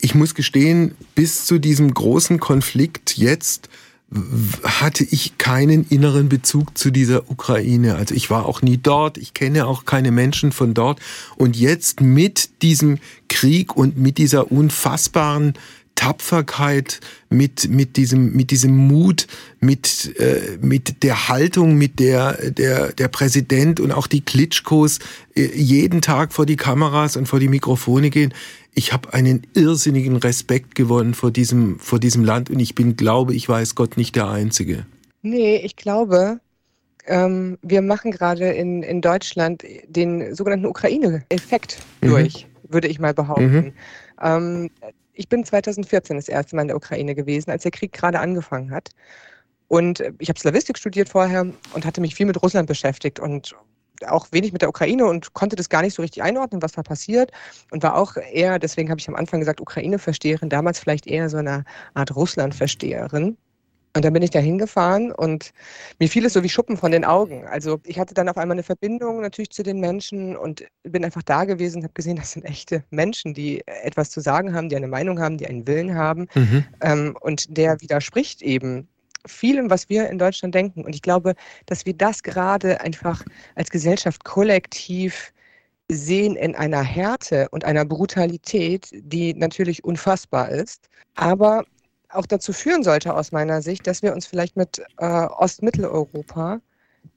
ich 0.05 0.15
muss 0.15 0.35
gestehen, 0.35 0.95
bis 1.15 1.47
zu 1.47 1.59
diesem 1.59 1.95
großen 1.95 2.39
Konflikt 2.39 3.17
jetzt 3.17 3.71
hatte 4.63 5.03
ich 5.03 5.39
keinen 5.39 5.87
inneren 5.89 6.29
Bezug 6.29 6.77
zu 6.77 6.91
dieser 6.91 7.31
Ukraine. 7.31 7.97
Also 7.97 8.15
ich 8.15 8.29
war 8.29 8.45
auch 8.45 8.61
nie 8.61 8.77
dort, 8.77 9.17
ich 9.17 9.33
kenne 9.33 9.67
auch 9.67 9.87
keine 9.87 10.11
Menschen 10.11 10.53
von 10.53 10.75
dort. 10.75 11.01
Und 11.37 11.57
jetzt 11.57 12.03
mit 12.03 12.63
diesem 12.63 12.99
Krieg 13.29 13.77
und 13.77 13.97
mit 13.97 14.19
dieser 14.19 14.53
unfassbaren 14.53 15.55
Tapferkeit, 15.95 17.01
mit, 17.31 17.69
mit, 17.69 17.97
diesem, 17.97 18.33
mit 18.33 18.51
diesem 18.51 18.77
Mut, 18.77 19.27
mit, 19.61 20.19
äh, 20.19 20.59
mit 20.61 21.03
der 21.03 21.29
Haltung, 21.29 21.77
mit 21.77 21.99
der 21.99 22.51
der, 22.51 22.93
der 22.93 23.09
Präsident 23.09 23.81
und 23.81 23.93
auch 23.93 24.07
die 24.07 24.21
Klitschkos 24.21 24.99
äh, 25.35 25.47
jeden 25.55 26.01
Tag 26.01 26.33
vor 26.33 26.47
die 26.47 26.57
Kameras 26.57 27.17
und 27.17 27.27
vor 27.27 27.41
die 27.41 27.49
Mikrofone 27.49 28.11
gehen. 28.11 28.35
Ich 28.75 28.93
habe 28.93 29.13
einen 29.15 29.47
irrsinnigen 29.55 30.17
Respekt 30.17 30.75
gewonnen 30.75 31.15
vor 31.15 31.31
diesem, 31.31 31.79
vor 31.79 32.01
diesem 32.01 32.25
Land 32.25 32.51
und 32.51 32.61
ich 32.61 32.75
bin, 32.75 32.97
glaube 32.97 33.35
ich, 33.35 33.49
weiß 33.49 33.75
Gott, 33.75 33.97
nicht 33.97 34.17
der 34.17 34.29
Einzige. 34.29 34.87
Nee, 35.23 35.57
ich 35.57 35.77
glaube, 35.77 36.41
ähm, 37.07 37.59
wir 37.63 37.83
machen 37.83 38.11
gerade 38.11 38.51
in, 38.51 38.83
in 38.83 39.01
Deutschland 39.01 39.63
den 39.87 40.35
sogenannten 40.35 40.67
Ukraine-Effekt 40.67 41.79
mhm. 42.01 42.09
durch, 42.09 42.47
würde 42.69 42.89
ich 42.89 42.99
mal 42.99 43.15
behaupten. 43.15 43.55
Mhm. 43.55 43.73
Ähm, 44.21 44.71
ich 45.15 45.29
bin 45.29 45.45
2014 45.45 46.17
das 46.17 46.29
erste 46.29 46.57
Mal 46.57 46.63
in 46.63 46.69
der 46.69 46.77
Ukraine 46.77 47.15
gewesen, 47.15 47.51
als 47.51 47.63
der 47.63 47.73
Krieg 47.73 47.93
gerade 47.93 48.21
angefangen 48.21 48.71
hat. 48.71 48.91
Und 49.69 50.05
ich 50.19 50.29
habe 50.29 50.39
Slavistik 50.39 50.79
studiert 50.79 51.09
vorher 51.09 51.47
und 51.73 51.85
hatte 51.85 52.01
mich 52.01 52.15
viel 52.15 52.27
mit 52.27 52.43
Russland 52.43 52.69
beschäftigt 52.69 53.19
und 53.19 53.55
auch 54.07 54.27
wenig 54.33 54.53
mit 54.53 54.63
der 54.63 54.69
Ukraine 54.69 55.07
und 55.07 55.33
konnte 55.35 55.57
das 55.57 55.69
gar 55.69 55.83
nicht 55.83 55.95
so 55.95 56.03
richtig 56.03 56.23
einordnen, 56.23 56.63
was 56.63 56.73
da 56.73 56.83
passiert. 56.83 57.31
Und 57.71 57.83
war 57.83 57.97
auch 57.97 58.17
eher, 58.17 58.59
deswegen 58.59 58.91
habe 58.91 59.01
ich 59.01 59.09
am 59.09 59.15
Anfang 59.15 59.41
gesagt, 59.41 59.61
Ukraine-Versteherin, 59.61 60.49
damals 60.49 60.79
vielleicht 60.79 61.07
eher 61.07 61.29
so 61.31 61.39
eine 61.39 61.65
Art 61.95 62.15
Russland-Versteherin. 62.15 63.37
Und 63.97 64.05
dann 64.05 64.13
bin 64.13 64.23
ich 64.23 64.31
da 64.31 64.41
hingefahren 64.41 65.13
und 65.13 65.53
mir 66.01 66.09
fiel 66.09 66.25
es 66.25 66.33
so 66.33 66.43
wie 66.43 66.49
Schuppen 66.49 66.77
von 66.77 66.91
den 66.91 67.05
Augen. 67.05 67.47
Also 67.47 67.81
ich 67.85 68.01
hatte 68.01 68.13
dann 68.13 68.29
auf 68.29 68.37
einmal 68.37 68.57
eine 68.57 68.65
Verbindung 68.65 69.21
natürlich 69.21 69.51
zu 69.51 69.63
den 69.63 69.79
Menschen 69.79 70.37
und 70.37 70.65
bin 70.83 71.05
einfach 71.05 71.23
da 71.23 71.45
gewesen 71.45 71.79
und 71.79 71.85
habe 71.85 71.95
gesehen, 71.95 72.17
das 72.17 72.33
sind 72.33 72.45
echte 72.45 72.83
Menschen, 72.91 73.35
die 73.35 73.63
etwas 73.67 74.11
zu 74.11 74.21
sagen 74.21 74.53
haben, 74.53 74.69
die 74.69 74.75
eine 74.75 74.89
Meinung 74.89 75.21
haben, 75.21 75.39
die 75.39 75.47
einen 75.47 75.67
Willen 75.69 75.95
haben. 75.95 76.27
Mhm. 76.35 76.65
Ähm, 76.81 77.17
und 77.21 77.57
der 77.57 77.81
widerspricht 77.81 78.43
eben 78.43 78.89
vielem, 79.27 79.71
was 79.71 79.89
wir 79.89 80.09
in 80.09 80.19
Deutschland 80.19 80.57
denken. 80.57 80.85
Und 80.85 80.95
ich 80.95 81.03
glaube, 81.03 81.35
dass 81.67 81.87
wir 81.87 81.95
das 81.95 82.25
gerade 82.25 82.81
einfach 82.81 83.23
als 83.55 83.71
Gesellschaft 83.71 84.25
kollektiv 84.25 85.33
sehen 85.89 86.35
in 86.35 86.57
einer 86.57 86.83
Härte 86.83 87.49
und 87.51 87.65
einer 87.65 87.85
Brutalität, 87.85 88.89
die 88.93 89.35
natürlich 89.35 89.85
unfassbar 89.85 90.49
ist, 90.49 90.89
aber 91.15 91.65
auch 92.15 92.27
dazu 92.27 92.53
führen 92.53 92.83
sollte 92.83 93.15
aus 93.15 93.33
meiner 93.33 93.63
Sicht, 93.63 93.87
dass 93.87 94.03
wir 94.03 94.13
uns 94.13 94.27
vielleicht 94.27 94.57
mit 94.57 94.83
äh, 94.99 95.27
Ostmitteleuropa 95.27 96.61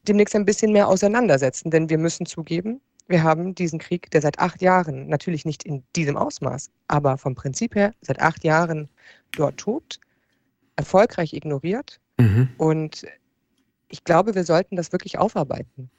demnächst 0.08 0.36
ein 0.36 0.46
bisschen 0.46 0.72
mehr 0.72 0.88
auseinandersetzen. 0.88 1.72
Denn 1.72 1.90
wir 1.90 1.98
müssen 1.98 2.26
zugeben, 2.26 2.82
wir 3.08 3.24
haben 3.24 3.56
diesen 3.56 3.80
Krieg, 3.80 4.12
der 4.12 4.22
seit 4.22 4.40
acht 4.40 4.62
Jahren, 4.62 5.08
natürlich 5.08 5.46
nicht 5.46 5.64
in 5.64 5.84
diesem 5.96 6.18
Ausmaß, 6.18 6.72
aber 6.88 7.18
vom 7.18 7.36
Prinzip 7.36 7.76
her 7.76 7.94
seit 8.02 8.20
acht 8.20 8.44
Jahren 8.44 8.90
dort 9.36 9.58
tobt, 9.58 10.00
erfolgreich 10.76 11.34
ignoriert. 11.34 12.00
Mhm. 12.18 12.50
Und 12.58 13.06
ich 13.88 14.04
glaube, 14.04 14.36
wir 14.36 14.44
sollten 14.44 14.76
das 14.76 14.92
wirklich 14.92 15.18
aufarbeiten. 15.18 15.90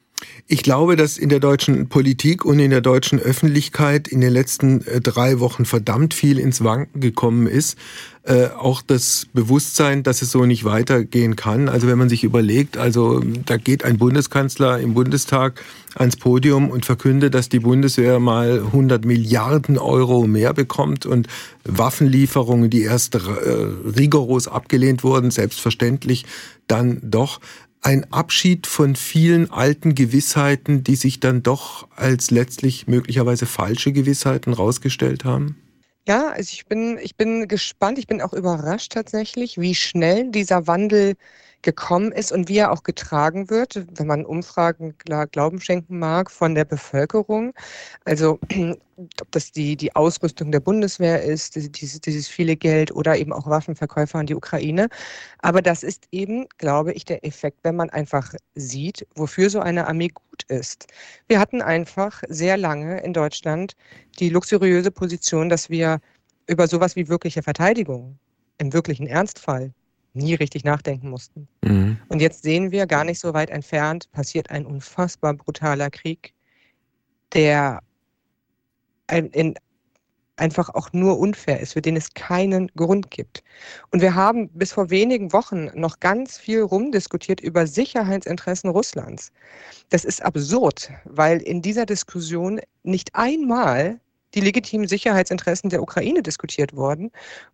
Ich 0.51 0.63
glaube, 0.63 0.97
dass 0.97 1.19
in 1.19 1.29
der 1.29 1.41
deutschen 1.41 1.89
Politik 1.91 2.45
und 2.45 2.59
in 2.59 2.71
der 2.71 2.81
deutschen 2.81 3.19
Öffentlichkeit 3.19 4.09
in 4.09 4.23
den 4.23 4.33
letzten 4.33 4.81
äh, 4.87 5.01
drei 5.01 5.41
Wochen 5.41 5.67
verdammt 5.67 6.15
viel 6.15 6.39
ins 6.39 6.65
Wanken 6.65 7.01
gekommen 7.01 7.47
ist. 7.47 7.77
Äh, 8.23 8.49
auch 8.59 8.81
das 8.81 9.27
Bewusstsein, 9.33 10.03
dass 10.03 10.23
es 10.23 10.31
so 10.31 10.47
nicht 10.47 10.65
weitergehen 10.65 11.37
kann. 11.37 11.69
Also 11.69 11.87
wenn 11.87 11.99
man 11.99 12.09
sich 12.09 12.25
überlegt, 12.25 12.79
also 12.79 13.23
da 13.45 13.59
geht 13.59 13.85
ein 13.85 13.99
Bundeskanzler 13.99 14.81
im 14.81 14.95
Bundestag 14.95 15.63
ans 15.95 16.17
Podium 16.17 16.71
und 16.71 16.87
verkündet, 16.87 17.35
dass 17.35 17.49
die 17.51 17.61
Bundeswehr 17.61 18.19
mal 18.19 18.61
100 18.67 19.05
Milliarden 19.05 19.77
Euro 19.79 20.27
mehr 20.27 20.55
bekommt 20.55 21.05
und 21.05 21.27
Waffenlieferungen, 21.65 22.71
die 22.71 22.83
erst 22.83 23.15
äh, 23.15 23.19
rigoros 23.19 24.49
abgelehnt 24.49 25.05
wurden, 25.05 25.31
selbstverständlich 25.31 26.25
dann 26.67 27.01
doch 27.03 27.41
ein 27.83 28.13
Abschied 28.13 28.67
von 28.67 28.97
vielen 28.97 29.51
alten 29.51 29.95
Gewissheiten, 29.95 30.85
die 30.85 30.97
sich 30.97 31.21
dann 31.21 31.43
doch 31.43 31.89
als 31.97 32.31
letztlich 32.31 32.87
möglicherweise 32.87 33.47
falsche 33.47 33.93
Gewissheiten 33.93 34.53
rausgestellt 34.53 35.25
haben? 35.25 35.57
Ja, 36.07 36.29
also 36.29 36.51
ich 36.53 36.67
bin, 36.67 36.99
ich 37.03 37.17
bin 37.17 37.49
gespannt, 37.49 37.99
ich 37.99 38.07
bin 38.07 38.23
auch 38.23 38.33
überrascht 38.33 38.93
tatsächlich, 38.93 39.59
wie 39.59 39.75
schnell 39.75 40.31
dieser 40.31 40.67
Wandel 40.67 41.17
gekommen 41.63 42.13
ist 42.13 42.31
und 42.31 42.49
wie 42.49 42.59
er 42.59 42.71
auch 42.71 42.83
getragen 42.85 43.51
wird, 43.51 43.85
wenn 43.99 44.07
man 44.07 44.25
Umfragen 44.25 44.95
Glauben 45.33 45.61
schenken 45.61 45.99
mag 45.99 46.31
von 46.31 46.55
der 46.55 46.65
Bevölkerung. 46.65 47.53
Also 48.05 48.39
ob 49.21 49.31
das 49.33 49.53
die, 49.53 49.77
die 49.77 49.95
Ausrüstung 49.95 50.53
der 50.53 50.61
Bundeswehr 50.61 51.23
ist, 51.23 51.57
dieses, 51.57 52.01
dieses 52.01 52.29
viele 52.29 52.57
Geld 52.57 52.93
oder 52.93 53.17
eben 53.17 53.33
auch 53.33 53.47
Waffenverkäufer 53.47 54.19
an 54.19 54.27
die 54.27 54.35
Ukraine. 54.35 54.89
Aber 55.39 55.63
das 55.63 55.83
ist 55.83 56.07
eben, 56.13 56.47
glaube 56.59 56.93
ich, 56.93 57.05
der 57.05 57.25
Effekt, 57.25 57.59
wenn 57.63 57.77
man 57.77 57.91
einfach 57.91 58.35
sieht, 58.55 59.07
wofür 59.15 59.51
so 59.51 59.61
eine 59.61 59.87
Armee 59.87 60.09
gut 60.09 60.45
ist. 60.49 60.87
Wir 61.27 61.41
hatten 61.41 61.63
einfach 61.63 62.23
sehr 62.29 62.57
lange 62.57 63.01
in 63.03 63.13
Deutschland 63.13 63.75
die 64.19 64.31
luxuriöse 64.31 64.91
Position, 64.91 65.49
dass 65.49 65.71
wir 65.71 66.01
über 66.47 66.67
sowas 66.67 66.97
wie 66.97 67.09
wirkliche 67.09 67.43
Verteidigung 67.43 68.19
im 68.59 68.73
wirklichen 68.73 69.07
Ernstfall 69.07 69.73
nie 70.15 70.35
richtig 70.35 70.65
nachdenken 70.65 71.11
mussten. 71.11 71.49
Mhm. 71.63 71.99
Und 72.09 72.21
jetzt 72.21 72.43
sehen 72.43 72.71
wir, 72.71 72.87
gar 72.87 73.05
nicht 73.05 73.21
so 73.21 73.35
weit 73.35 73.51
entfernt, 73.51 74.11
passiert 74.13 74.51
ein 74.51 74.67
unfassbar 74.67 75.35
brutaler 75.35 75.91
Krieg, 75.91 76.35
der 77.33 77.81
in, 79.11 79.55
einfach 80.39 80.69
auch 80.71 80.93
nur 80.93 81.19
unfair 81.19 81.61
ist, 81.61 81.73
für 81.73 81.83
den 81.83 81.97
es 81.97 82.15
keinen 82.15 82.69
Grund 82.77 83.11
gibt. 83.11 83.43
Und 83.91 84.01
wir 84.01 84.15
haben 84.15 84.49
bis 84.51 84.73
vor 84.73 84.91
wenigen 84.91 85.33
Wochen 85.33 85.71
noch 85.75 86.01
ganz 86.01 86.39
viel 86.39 86.63
rumdiskutiert 86.63 87.41
über 87.41 87.67
Sicherheitsinteressen 87.67 88.71
Russlands. 88.71 89.33
Das 89.91 90.05
ist 90.05 90.23
absurd, 90.23 90.91
weil 91.05 91.39
in 91.39 91.63
dieser 91.63 91.87
Diskussion 91.87 92.61
nicht 92.83 93.15
einmal 93.15 94.01
die 94.35 94.41
legitimen 94.41 94.89
Sicherheitsinteressen 94.89 95.71
der 95.71 95.83
Ukraine 95.83 96.23
diskutiert 96.23 96.75
worden. 96.75 97.11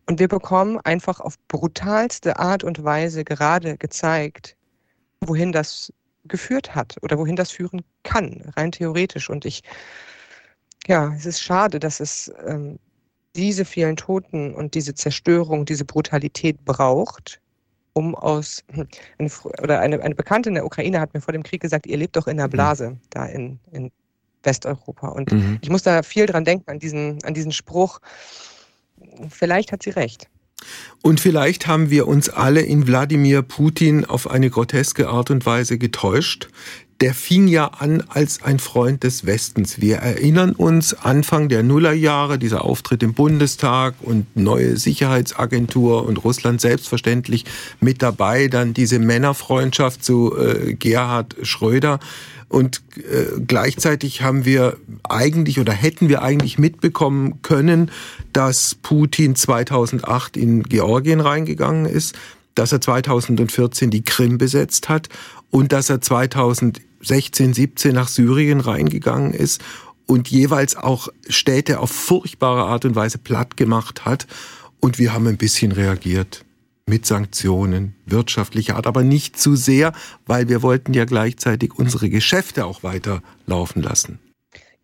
Und 0.07 0.19
wir 0.19 0.29
bekommen 0.29 0.81
einfach 0.85 1.21
auf 1.21 1.37
brutalste 1.49 2.39
Art 2.39 2.65
und 2.65 2.83
Weise 2.83 3.25
gerade 3.25 3.77
gezeigt, 3.77 4.57
wohin 5.21 5.53
das 5.53 5.93
geführt 6.25 6.75
hat 6.75 6.97
oder 7.03 7.19
wohin 7.19 7.37
das 7.37 7.51
führen 7.51 7.83
kann, 8.03 8.43
rein 8.57 8.73
theoretisch. 8.73 9.31
Und 9.31 9.45
ich, 9.45 9.63
ja, 10.87 11.13
es 11.15 11.27
ist 11.27 11.41
schade, 11.41 11.79
dass 11.79 12.01
es 12.01 12.33
ähm, 12.47 12.79
diese 13.37 13.65
vielen 13.65 13.97
Toten 13.97 14.55
und 14.55 14.75
diese 14.75 14.95
Zerstörung, 14.95 15.65
diese 15.65 15.85
Brutalität 15.85 16.65
braucht, 16.65 17.41
um 17.93 18.15
aus, 18.15 18.65
hm, 18.73 18.89
eine, 19.19 19.31
oder 19.63 19.81
eine, 19.81 20.01
eine 20.03 20.15
Bekannte 20.15 20.49
in 20.49 20.55
der 20.55 20.67
Ukraine 20.67 21.01
hat 21.01 21.15
mir 21.15 21.21
vor 21.21 21.33
dem 21.33 21.43
Krieg 21.43 21.61
gesagt, 21.61 21.87
ihr 21.87 21.97
lebt 21.97 22.17
doch 22.17 22.27
in 22.27 22.37
der 22.37 22.47
mhm. 22.47 22.53
Blase, 22.53 22.99
da 23.11 23.27
in, 23.27 23.59
in 23.71 23.91
Westeuropa. 24.45 25.09
Und 25.09 25.33
mhm. 25.33 25.59
ich 25.61 25.71
muss 25.71 25.83
da 25.83 26.03
viel 26.03 26.27
dran 26.27 26.45
denken, 26.45 26.71
an 26.71 26.79
diesen, 26.79 27.23
an 27.25 27.35
diesen 27.35 27.53
Spruch. 27.53 28.01
Vielleicht 29.31 29.73
hat 29.73 29.83
sie 29.83 29.91
recht. 29.91 30.29
Und 31.03 31.21
vielleicht 31.21 31.67
haben 31.67 31.91
wir 31.91 32.09
uns 32.09 32.29
alle 32.31 32.63
in 32.63 32.87
Wladimir 32.87 33.43
Putin 33.43 34.05
auf 34.05 34.31
eine 34.31 34.51
groteske 34.51 35.09
Art 35.09 35.31
und 35.31 35.45
Weise 35.45 35.79
getäuscht. 35.79 36.49
Der 37.01 37.13
fing 37.13 37.49
ja 37.49 37.67
an 37.67 38.05
als 38.09 38.43
ein 38.43 38.61
Freund 38.61 39.03
des 39.03 39.27
Westens. 39.27 39.81
Wir 39.81 39.97
erinnern 39.97 40.53
uns 40.53 40.95
Anfang 40.95 41.49
der 41.49 41.63
Nullerjahre, 41.63 42.39
dieser 42.39 42.65
Auftritt 42.65 43.03
im 43.03 43.15
Bundestag 43.15 43.95
und 44.01 44.37
neue 44.37 44.77
Sicherheitsagentur 44.77 46.07
und 46.07 46.25
Russland 46.25 46.61
selbstverständlich 46.61 47.45
mit 47.81 48.01
dabei, 48.01 48.47
dann 48.47 48.75
diese 48.75 49.01
Männerfreundschaft 49.01 50.05
zu 50.05 50.35
äh, 50.39 50.75
Gerhard 50.75 51.37
Schröder. 51.43 51.99
Und 52.55 52.83
äh, 52.99 53.41
gleichzeitig 53.45 54.23
haben 54.23 54.45
wir 54.45 54.77
eigentlich 55.03 55.59
oder 55.59 55.73
hätten 55.73 56.09
wir 56.09 56.23
eigentlich 56.23 56.57
mitbekommen 56.57 57.43
können, 57.43 57.91
dass 58.33 58.77
Putin 58.77 59.35
2008 59.35 60.37
in 60.37 60.63
Georgien 60.63 61.19
reingegangen 61.19 61.85
ist, 61.85 62.15
dass 62.55 62.71
er 62.71 62.81
2014 62.81 63.91
die 63.91 64.05
Krim 64.05 64.39
besetzt 64.39 64.89
hat 64.89 65.09
und 65.51 65.73
dass 65.73 65.91
er 65.91 66.01
2016, 66.01 67.55
17 67.55 67.93
nach 67.93 68.07
Syrien 68.07 68.61
reingegangen 68.61 69.35
ist 69.35 69.61
und 70.07 70.29
jeweils 70.29 70.77
auch 70.77 71.09
Städte 71.29 71.81
auf 71.81 71.91
furchtbare 71.91 72.67
Art 72.67 72.85
und 72.85 72.95
Weise 72.95 73.19
platt 73.19 73.57
gemacht 73.57 74.05
hat. 74.05 74.29
Und 74.79 75.01
wir 75.01 75.13
haben 75.13 75.27
ein 75.27 75.39
bisschen 75.39 75.73
reagiert 75.73 76.45
mit 76.87 77.07
Sanktionen 77.07 77.95
wirtschaftlicher 78.07 78.77
Art, 78.77 78.87
aber 78.87 79.03
nicht 79.03 79.39
zu 79.39 79.57
sehr, 79.57 79.93
weil 80.27 80.49
wir 80.49 80.63
wollten 80.63 80.93
ja 80.95 81.05
gleichzeitig 81.05 81.75
unsere 81.79 82.11
Geschäfte 82.11 82.67
auch 82.67 82.83
weiter 82.83 83.23
laufen 83.47 83.83
lassen. 83.83 84.19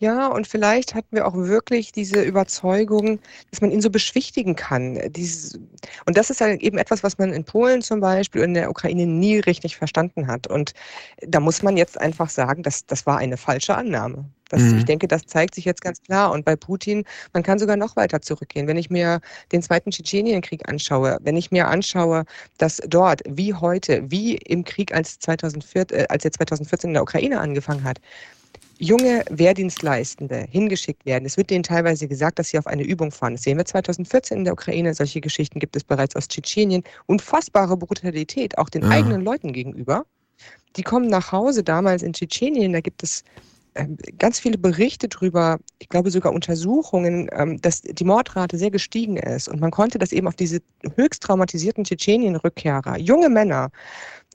Ja, 0.02 0.28
und 0.28 0.46
vielleicht 0.46 0.94
hatten 0.94 1.14
wir 1.14 1.26
auch 1.26 1.34
wirklich 1.34 1.92
diese 1.92 2.22
Überzeugung, 2.22 3.20
dass 3.50 3.60
man 3.60 3.70
ihn 3.70 3.82
so 3.82 3.90
beschwichtigen 3.90 4.56
kann. 4.56 4.96
Und 4.96 6.16
das 6.16 6.30
ist 6.30 6.40
ja 6.40 6.54
eben 6.54 6.78
etwas, 6.78 7.02
was 7.02 7.18
man 7.18 7.34
in 7.34 7.44
Polen 7.44 7.82
zum 7.82 8.00
Beispiel 8.00 8.40
und 8.40 8.48
in 8.48 8.54
der 8.54 8.70
Ukraine 8.70 9.04
nie 9.04 9.40
richtig 9.40 9.76
verstanden 9.76 10.26
hat. 10.26 10.46
Und 10.46 10.72
da 11.20 11.38
muss 11.38 11.62
man 11.62 11.76
jetzt 11.76 12.00
einfach 12.00 12.30
sagen, 12.30 12.62
dass 12.62 12.86
das 12.86 13.04
war 13.04 13.18
eine 13.18 13.36
falsche 13.36 13.76
Annahme. 13.76 14.24
Das, 14.50 14.60
mhm. 14.60 14.78
Ich 14.78 14.84
denke, 14.84 15.08
das 15.08 15.24
zeigt 15.26 15.54
sich 15.54 15.64
jetzt 15.64 15.80
ganz 15.80 16.02
klar. 16.02 16.30
Und 16.32 16.44
bei 16.44 16.56
Putin, 16.56 17.04
man 17.32 17.42
kann 17.42 17.58
sogar 17.58 17.76
noch 17.76 17.96
weiter 17.96 18.20
zurückgehen. 18.20 18.66
Wenn 18.66 18.76
ich 18.76 18.90
mir 18.90 19.20
den 19.52 19.62
zweiten 19.62 19.90
Tschetschenienkrieg 19.90 20.68
anschaue, 20.68 21.18
wenn 21.22 21.36
ich 21.36 21.50
mir 21.50 21.68
anschaue, 21.68 22.24
dass 22.58 22.78
dort, 22.86 23.22
wie 23.28 23.54
heute, 23.54 24.02
wie 24.10 24.36
im 24.36 24.64
Krieg, 24.64 24.94
als, 24.94 25.18
2004, 25.20 25.90
äh, 25.92 26.06
als 26.08 26.24
er 26.24 26.32
2014 26.32 26.90
in 26.90 26.94
der 26.94 27.02
Ukraine 27.02 27.40
angefangen 27.40 27.84
hat, 27.84 28.00
junge 28.80 29.24
Wehrdienstleistende 29.30 30.46
hingeschickt 30.50 31.04
werden. 31.04 31.26
Es 31.26 31.36
wird 31.36 31.50
denen 31.50 31.62
teilweise 31.62 32.08
gesagt, 32.08 32.38
dass 32.38 32.48
sie 32.48 32.58
auf 32.58 32.66
eine 32.66 32.82
Übung 32.82 33.12
fahren. 33.12 33.34
Das 33.34 33.42
sehen 33.42 33.58
wir 33.58 33.66
2014 33.66 34.38
in 34.38 34.44
der 34.44 34.54
Ukraine. 34.54 34.94
Solche 34.94 35.20
Geschichten 35.20 35.60
gibt 35.60 35.76
es 35.76 35.84
bereits 35.84 36.16
aus 36.16 36.28
Tschetschenien. 36.28 36.82
Unfassbare 37.06 37.76
Brutalität 37.76 38.56
auch 38.58 38.70
den 38.70 38.82
ja. 38.82 38.88
eigenen 38.88 39.22
Leuten 39.22 39.52
gegenüber. 39.52 40.06
Die 40.76 40.82
kommen 40.82 41.08
nach 41.08 41.30
Hause 41.30 41.62
damals 41.62 42.02
in 42.02 42.14
Tschetschenien. 42.14 42.72
Da 42.72 42.80
gibt 42.80 43.02
es 43.02 43.22
ganz 44.18 44.40
viele 44.40 44.58
Berichte 44.58 45.08
darüber, 45.08 45.58
ich 45.78 45.88
glaube 45.88 46.10
sogar 46.10 46.32
Untersuchungen, 46.32 47.28
ähm, 47.32 47.60
dass 47.60 47.82
die 47.82 48.04
Mordrate 48.04 48.58
sehr 48.58 48.70
gestiegen 48.70 49.16
ist. 49.16 49.48
Und 49.48 49.60
man 49.60 49.70
konnte 49.70 49.98
das 49.98 50.12
eben 50.12 50.26
auf 50.28 50.36
diese 50.36 50.60
höchst 50.96 51.22
traumatisierten 51.22 51.84
Tschetschenien-Rückkehrer, 51.84 52.98
junge 52.98 53.28
Männer, 53.28 53.70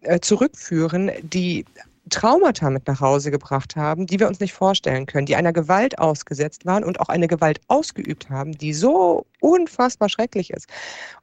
äh, 0.01 0.19
zurückführen, 0.19 1.11
die 1.21 1.65
Traumata 2.09 2.69
mit 2.69 2.87
nach 2.87 3.01
Hause 3.01 3.31
gebracht 3.31 3.75
haben, 3.75 4.05
die 4.05 4.19
wir 4.19 4.27
uns 4.27 4.39
nicht 4.39 4.53
vorstellen 4.53 5.05
können, 5.07 5.25
die 5.25 5.35
einer 5.35 5.53
Gewalt 5.53 5.97
ausgesetzt 5.97 6.65
waren 6.65 6.83
und 6.83 6.99
auch 6.99 7.09
eine 7.09 7.27
Gewalt 7.27 7.59
ausgeübt 7.67 8.29
haben, 8.29 8.51
die 8.51 8.73
so 8.73 9.25
unfassbar 9.39 10.09
schrecklich 10.09 10.51
ist. 10.51 10.67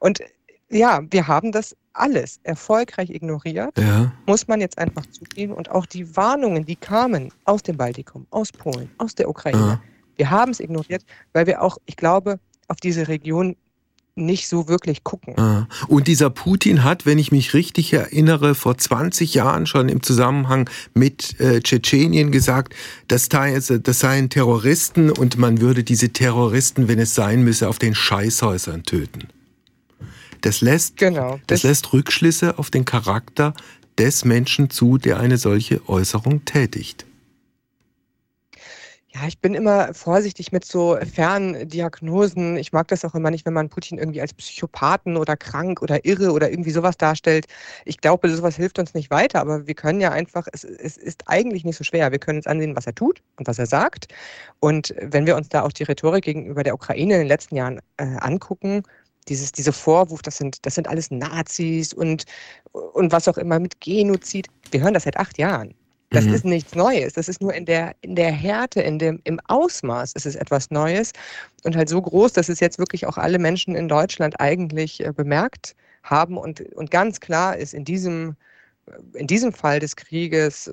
Und 0.01 0.21
ja, 0.71 1.01
wir 1.11 1.29
haben 1.29 1.53
das 1.53 1.77
alles 1.95 2.41
erfolgreich 2.43 3.11
ignoriert, 3.11 3.79
ja. 3.79 4.13
muss 4.27 4.49
man 4.49 4.61
jetzt 4.61 4.79
einfach 4.79 5.05
zugeben. 5.07 5.55
Und 5.55 5.71
auch 5.71 5.87
die 5.87 6.17
Warnungen, 6.17 6.65
die 6.65 6.77
kamen 6.77 7.33
aus 7.45 7.63
dem 7.63 7.77
Baltikum, 7.77 8.27
aus 8.31 8.53
Polen, 8.53 8.91
aus 8.99 9.15
der 9.15 9.29
Ukraine, 9.29 9.59
ja. 9.59 9.83
wir 10.17 10.31
haben 10.31 10.53
es 10.53 10.61
ignoriert, 10.61 11.05
weil 11.33 11.47
wir 11.47 11.63
auch, 11.63 11.79
ich 11.87 11.97
glaube, 11.97 12.39
auf 12.69 12.77
diese 12.77 13.09
Region 13.09 13.57
nicht 14.15 14.49
so 14.49 14.69
wirklich 14.69 15.05
gucken. 15.05 15.39
Ah. 15.39 15.69
Und 15.89 16.07
dieser 16.07 16.29
Putin 16.29 16.85
hat, 16.85 17.07
wenn 17.07 17.19
ich 17.19 17.33
mich 17.33 17.55
richtig 17.55 17.93
erinnere, 17.93 18.55
vor 18.55 18.77
20 18.77 19.35
Jahren 19.35 19.67
schon 19.67 19.89
im 19.89 20.03
Zusammenhang 20.03 20.69
mit 20.95 21.41
äh, 21.41 21.61
Tschetschenien 21.61 22.31
gesagt, 22.31 22.75
das, 23.09 23.29
das 23.29 23.99
seien 23.99 24.29
Terroristen 24.29 25.11
und 25.11 25.39
man 25.39 25.61
würde 25.61 25.83
diese 25.83 26.11
Terroristen, 26.11 26.89
wenn 26.89 26.99
es 26.99 27.15
sein 27.15 27.43
müsse, 27.43 27.69
auf 27.69 27.79
den 27.79 27.95
Scheißhäusern 27.95 28.83
töten. 28.83 29.29
Das 30.43 30.61
lässt, 30.61 30.97
genau, 30.97 31.39
das, 31.47 31.61
das 31.61 31.63
lässt 31.63 31.93
Rückschlüsse 31.93 32.59
auf 32.59 32.71
den 32.71 32.85
Charakter 32.85 33.55
des 33.97 34.25
Menschen 34.25 34.71
zu, 34.71 34.99
der 34.99 35.19
eine 35.19 35.39
solche 35.39 35.89
Äußerung 35.89 36.45
tätigt. 36.45 37.07
Ja, 39.15 39.27
ich 39.29 39.39
bin 39.41 39.53
immer 39.53 39.93
vorsichtig 39.93 40.53
mit 40.53 40.65
so 40.65 40.97
Ferndiagnosen. 40.97 42.57
Ich 42.57 42.73
mag 42.73 42.89
das 42.89 43.05
auch 43.05 43.15
immer 43.15 43.31
nicht, 43.31 43.45
wenn 43.45 43.53
man 43.53 43.69
Putin 43.69 43.99
irgendwie 43.99 44.23
als 44.23 44.33
Psychopathen 44.33 45.19
oder 45.19 45.37
krank 45.37 45.83
oder 45.83 46.07
irre 46.07 46.33
oder 46.33 46.51
irgendwie 46.51 46.71
sowas 46.71 46.97
darstellt. 46.97 47.45
Ich 47.85 47.99
glaube, 47.99 48.35
sowas 48.35 48.57
hilft 48.57 48.79
uns 48.79 48.95
nicht 48.95 49.11
weiter, 49.11 49.41
aber 49.41 49.67
wir 49.67 49.75
können 49.75 50.01
ja 50.01 50.13
einfach, 50.13 50.47
es, 50.53 50.65
es 50.65 50.97
ist 50.97 51.25
eigentlich 51.27 51.63
nicht 51.65 51.77
so 51.77 51.85
schwer. 51.85 52.11
Wir 52.11 52.21
können 52.21 52.39
uns 52.39 52.47
ansehen, 52.47 52.75
was 52.75 52.87
er 52.87 52.95
tut 52.95 53.23
und 53.37 53.47
was 53.47 53.59
er 53.59 53.67
sagt. 53.67 54.07
Und 54.61 54.95
wenn 54.99 55.27
wir 55.27 55.37
uns 55.37 55.51
da 55.51 55.63
auch 55.63 55.73
die 55.73 55.85
Rhetorik 55.85 56.25
gegenüber 56.25 56.63
der 56.63 56.75
Ukraine 56.75 57.15
in 57.15 57.21
den 57.21 57.29
letzten 57.29 57.57
Jahren 57.57 57.81
äh, 57.99 58.05
angucken, 58.19 58.83
dieses, 59.29 59.53
diese 59.53 59.73
Vorwurf, 59.73 60.23
das 60.23 60.37
sind, 60.37 60.65
das 60.67 60.75
sind 60.75 60.89
alles 60.89 61.11
Nazis 61.11 61.93
und, 61.93 62.25
und 62.73 63.13
was 63.13 63.29
auch 63.29 63.39
immer 63.39 63.59
mit 63.59 63.81
Genozid. 63.81 64.49
Wir 64.71 64.81
hören 64.81 64.95
das 64.95 65.05
seit 65.05 65.17
acht 65.17 65.39
Jahren. 65.39 65.75
Das 66.11 66.27
mhm. 66.27 66.35
ist 66.35 66.45
nichts 66.45 66.75
Neues. 66.75 67.15
Das 67.15 67.29
ist 67.29 67.41
nur 67.41 67.55
in 67.55 67.65
der, 67.65 67.95
in 68.03 68.15
der 68.15 68.31
Härte, 68.31 68.83
in 68.83 68.99
dem, 68.99 69.21
im 69.25 69.41
Ausmaß 69.49 70.13
ist 70.13 70.27
es 70.27 70.37
etwas 70.37 70.71
Neues 70.71 71.13
und 71.65 71.75
halt 71.75 71.89
so 71.89 72.01
groß, 72.01 72.33
dass 72.35 72.49
es 72.49 72.61
jetzt 72.61 72.79
wirklich 72.79 73.07
auch 73.07 73.17
alle 73.17 73.39
Menschen 73.39 73.75
in 73.75 73.89
Deutschland 73.89 74.39
eigentlich 74.39 75.05
äh, 75.05 75.13
bemerkt 75.13 75.75
haben 76.03 76.37
und, 76.37 76.61
und 76.75 76.91
ganz 76.91 77.21
klar 77.21 77.57
ist, 77.57 77.75
in 77.75 77.85
diesem, 77.85 78.37
in 79.15 79.27
diesem 79.27 79.53
Fall 79.53 79.81
des 79.81 79.97
Krieges, 79.97 80.73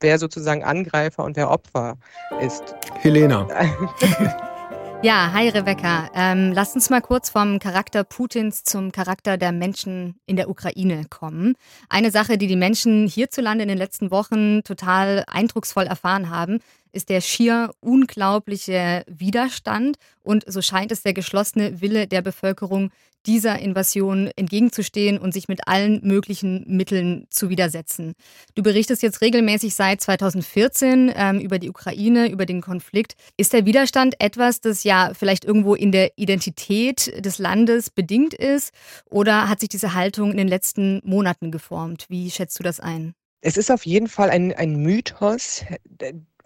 wer 0.00 0.18
sozusagen 0.18 0.62
Angreifer 0.62 1.24
und 1.24 1.36
wer 1.36 1.50
Opfer 1.50 1.96
ist. 2.40 2.76
Helena. 3.00 3.48
Ja, 5.00 5.30
hi 5.32 5.48
Rebecca. 5.48 6.10
Ähm, 6.12 6.50
lass 6.52 6.74
uns 6.74 6.90
mal 6.90 7.00
kurz 7.00 7.30
vom 7.30 7.60
Charakter 7.60 8.02
Putins 8.02 8.64
zum 8.64 8.90
Charakter 8.90 9.36
der 9.36 9.52
Menschen 9.52 10.18
in 10.26 10.34
der 10.34 10.50
Ukraine 10.50 11.04
kommen. 11.08 11.54
Eine 11.88 12.10
Sache, 12.10 12.36
die 12.36 12.48
die 12.48 12.56
Menschen 12.56 13.06
hierzulande 13.06 13.62
in 13.62 13.68
den 13.68 13.78
letzten 13.78 14.10
Wochen 14.10 14.64
total 14.64 15.22
eindrucksvoll 15.28 15.84
erfahren 15.84 16.30
haben, 16.30 16.58
ist 16.92 17.08
der 17.08 17.20
schier 17.20 17.70
unglaubliche 17.80 19.04
Widerstand 19.06 19.96
und 20.22 20.44
so 20.46 20.62
scheint 20.62 20.92
es 20.92 21.02
der 21.02 21.14
geschlossene 21.14 21.80
Wille 21.80 22.06
der 22.06 22.22
Bevölkerung, 22.22 22.90
dieser 23.26 23.58
Invasion 23.58 24.30
entgegenzustehen 24.36 25.18
und 25.18 25.32
sich 25.32 25.48
mit 25.48 25.68
allen 25.68 26.00
möglichen 26.02 26.64
Mitteln 26.66 27.26
zu 27.30 27.50
widersetzen. 27.50 28.14
Du 28.54 28.62
berichtest 28.62 29.02
jetzt 29.02 29.20
regelmäßig 29.20 29.74
seit 29.74 30.00
2014 30.00 31.12
ähm, 31.14 31.40
über 31.40 31.58
die 31.58 31.68
Ukraine, 31.68 32.30
über 32.30 32.46
den 32.46 32.62
Konflikt. 32.62 33.14
Ist 33.36 33.52
der 33.52 33.66
Widerstand 33.66 34.14
etwas, 34.20 34.60
das 34.60 34.84
ja 34.84 35.12
vielleicht 35.14 35.44
irgendwo 35.44 35.74
in 35.74 35.92
der 35.92 36.12
Identität 36.16 37.24
des 37.24 37.38
Landes 37.38 37.90
bedingt 37.90 38.34
ist 38.34 38.72
oder 39.10 39.48
hat 39.48 39.60
sich 39.60 39.68
diese 39.68 39.94
Haltung 39.94 40.30
in 40.30 40.38
den 40.38 40.48
letzten 40.48 41.00
Monaten 41.04 41.50
geformt? 41.50 42.06
Wie 42.08 42.30
schätzt 42.30 42.58
du 42.58 42.62
das 42.62 42.80
ein? 42.80 43.14
Es 43.40 43.56
ist 43.56 43.70
auf 43.70 43.86
jeden 43.86 44.08
Fall 44.08 44.30
ein, 44.30 44.52
ein 44.52 44.76
Mythos, 44.76 45.64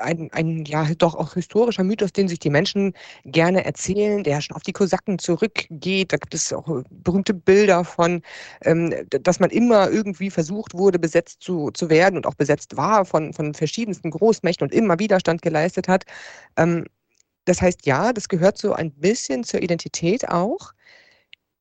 ein, 0.03 0.31
ein 0.33 0.65
ja 0.65 0.87
doch 0.97 1.15
auch 1.15 1.35
historischer 1.35 1.85
Mythos, 1.85 2.13
den 2.13 2.29
sich 2.29 2.39
die 2.39 2.51
Menschen 2.51 2.93
gerne 3.25 3.65
erzählen, 3.65 4.23
der 4.25 4.41
schon 4.41 4.57
auf 4.57 4.63
die 4.63 4.73
Kosaken 4.73 5.19
zurückgeht. 5.19 6.13
Da 6.13 6.17
gibt 6.17 6.35
es 6.35 6.53
auch 6.53 6.69
äh, 6.69 6.83
berühmte 6.91 7.35
Bilder 7.35 7.85
von, 7.85 8.23
ähm, 8.63 8.95
dass 9.11 9.41
man 9.41 9.51
immer 9.51 9.91
irgendwie 9.91 10.31
versucht 10.31 10.75
wurde, 10.75 10.99
besetzt 10.99 11.43
zu, 11.43 11.71
zu 11.73 11.89
werden 11.91 12.17
und 12.17 12.27
auch 12.27 12.35
besetzt 12.35 12.77
war 12.77 13.05
von, 13.05 13.33
von 13.33 13.55
verschiedensten 13.55 14.11
Großmächten 14.11 14.67
und 14.67 14.75
immer 14.75 14.99
Widerstand 14.99 15.43
geleistet 15.43 15.89
hat. 15.89 16.05
Ähm, 16.57 16.87
das 17.45 17.61
heißt, 17.61 17.87
ja, 17.87 18.13
das 18.13 18.29
gehört 18.29 18.59
so 18.59 18.73
ein 18.75 18.93
bisschen 18.93 19.45
zur 19.45 19.63
Identität 19.63 20.29
auch. 20.29 20.73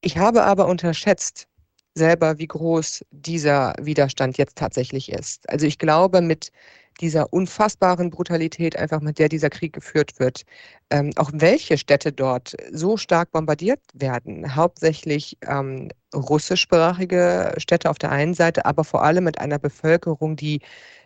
Ich 0.01 0.17
habe 0.17 0.43
aber 0.43 0.67
unterschätzt, 0.67 1.47
selber, 1.95 2.37
wie 2.37 2.47
groß 2.47 3.03
dieser 3.11 3.73
Widerstand 3.81 4.37
jetzt 4.37 4.57
tatsächlich 4.57 5.11
ist. 5.11 5.49
Also 5.49 5.65
ich 5.65 5.77
glaube, 5.77 6.21
mit 6.21 6.51
dieser 6.99 7.31
unfassbaren 7.33 8.09
Brutalität, 8.09 8.75
einfach 8.75 9.01
mit 9.01 9.17
der 9.17 9.29
dieser 9.29 9.49
Krieg 9.49 9.73
geführt 9.73 10.19
wird, 10.19 10.43
ähm, 10.89 11.11
auch 11.15 11.31
welche 11.33 11.77
Städte 11.77 12.11
dort 12.11 12.55
so 12.71 12.97
stark 12.97 13.31
bombardiert 13.31 13.79
werden, 13.93 14.55
hauptsächlich 14.55 15.37
ähm, 15.47 15.89
russischsprachige 16.13 17.53
Städte 17.57 17.89
auf 17.89 17.97
der 17.97 18.11
einen 18.11 18.33
Seite, 18.33 18.65
aber 18.65 18.83
vor 18.83 19.03
allem 19.03 19.23
mit 19.23 19.39
einer 19.39 19.59
Bevölkerung, 19.59 20.35
die 20.35 20.59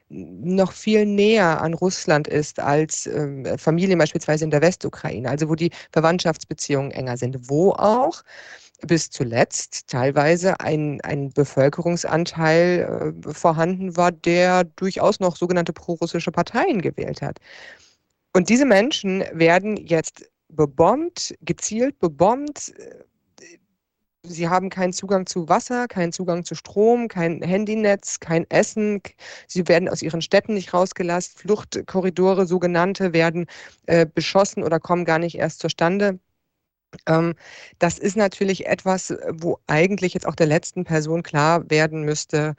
noch 0.10 0.71
viel 0.71 1.06
näher 1.06 1.62
an 1.62 1.74
Russland 1.74 2.28
ist 2.28 2.60
als 2.60 3.08
ähm, 3.08 3.45
Familien 3.58 3.98
beispielsweise 3.98 4.43
in 4.43 4.52
der 4.52 4.62
Westukraine, 4.62 5.28
also 5.30 5.50
wo 5.50 5.56
die 5.56 5.71
Verwandtschaftsbeziehungen 5.91 6.91
enger 6.91 7.17
sind, 7.17 7.50
wo 7.50 7.71
auch 7.71 8.21
bis 8.81 9.09
zuletzt 9.09 9.88
teilweise 9.88 10.59
ein, 10.59 11.01
ein 11.01 11.31
Bevölkerungsanteil 11.31 13.13
äh, 13.25 13.33
vorhanden 13.33 13.95
war, 13.97 14.11
der 14.11 14.63
durchaus 14.63 15.19
noch 15.19 15.35
sogenannte 15.35 15.73
prorussische 15.73 16.31
Parteien 16.31 16.81
gewählt 16.81 17.21
hat. 17.21 17.39
Und 18.33 18.49
diese 18.49 18.65
Menschen 18.65 19.23
werden 19.31 19.77
jetzt 19.77 20.29
bebombt, 20.49 21.35
gezielt 21.41 21.99
bebombt. 21.99 22.73
Sie 24.23 24.49
haben 24.49 24.69
keinen 24.69 24.91
Zugang 24.91 25.27
zu 25.27 25.47
Wasser, 25.49 25.88
keinen 25.88 26.11
Zugang 26.11 26.43
zu 26.43 26.55
Strom, 26.55 27.07
kein 27.07 27.41
Handynetz, 27.43 28.19
kein 28.19 28.49
Essen. 28.49 29.01
Sie 29.47 29.67
werden 29.67 29.88
aus 29.88 30.01
ihren 30.01 30.21
Städten 30.21 30.55
nicht 30.55 30.73
rausgelassen. 30.73 31.38
Fluchtkorridore, 31.38 32.47
sogenannte, 32.47 33.13
werden 33.13 33.45
äh, 33.85 34.05
beschossen 34.05 34.63
oder 34.63 34.79
kommen 34.79 35.05
gar 35.05 35.19
nicht 35.19 35.38
erst 35.38 35.59
zustande. 35.59 36.19
Ähm, 37.08 37.36
das 37.79 37.97
ist 37.97 38.17
natürlich 38.17 38.67
etwas, 38.67 39.13
wo 39.31 39.60
eigentlich 39.67 40.13
jetzt 40.13 40.27
auch 40.27 40.36
der 40.36 40.47
letzten 40.47 40.84
Person 40.84 41.23
klar 41.23 41.69
werden 41.69 42.03
müsste, 42.03 42.55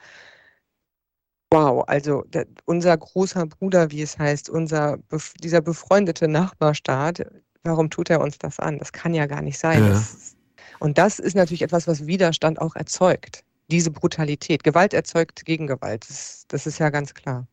wow, 1.51 1.83
also 1.87 2.23
der, 2.27 2.45
unser 2.65 2.97
großer 2.97 3.45
Bruder, 3.45 3.91
wie 3.91 4.01
es 4.01 4.17
heißt, 4.17 4.49
unser 4.49 4.97
dieser 5.41 5.61
befreundete 5.61 6.27
Nachbarstaat, 6.27 7.25
warum 7.63 7.89
tut 7.89 8.09
er 8.09 8.21
uns 8.21 8.37
das 8.37 8.59
an? 8.59 8.79
Das 8.79 8.91
kann 8.91 9.13
ja 9.13 9.25
gar 9.25 9.41
nicht 9.41 9.57
sein. 9.57 9.83
Ja. 9.83 9.89
Das, 9.89 10.35
und 10.79 10.97
das 10.97 11.19
ist 11.19 11.35
natürlich 11.35 11.61
etwas, 11.61 11.87
was 11.87 12.05
Widerstand 12.05 12.61
auch 12.61 12.75
erzeugt. 12.75 13.43
Diese 13.69 13.91
Brutalität. 13.91 14.63
Gewalt 14.63 14.93
erzeugt 14.93 15.45
Gegengewalt. 15.45 16.09
Das, 16.09 16.45
das 16.47 16.67
ist 16.67 16.79
ja 16.79 16.89
ganz 16.89 17.13
klar. 17.13 17.47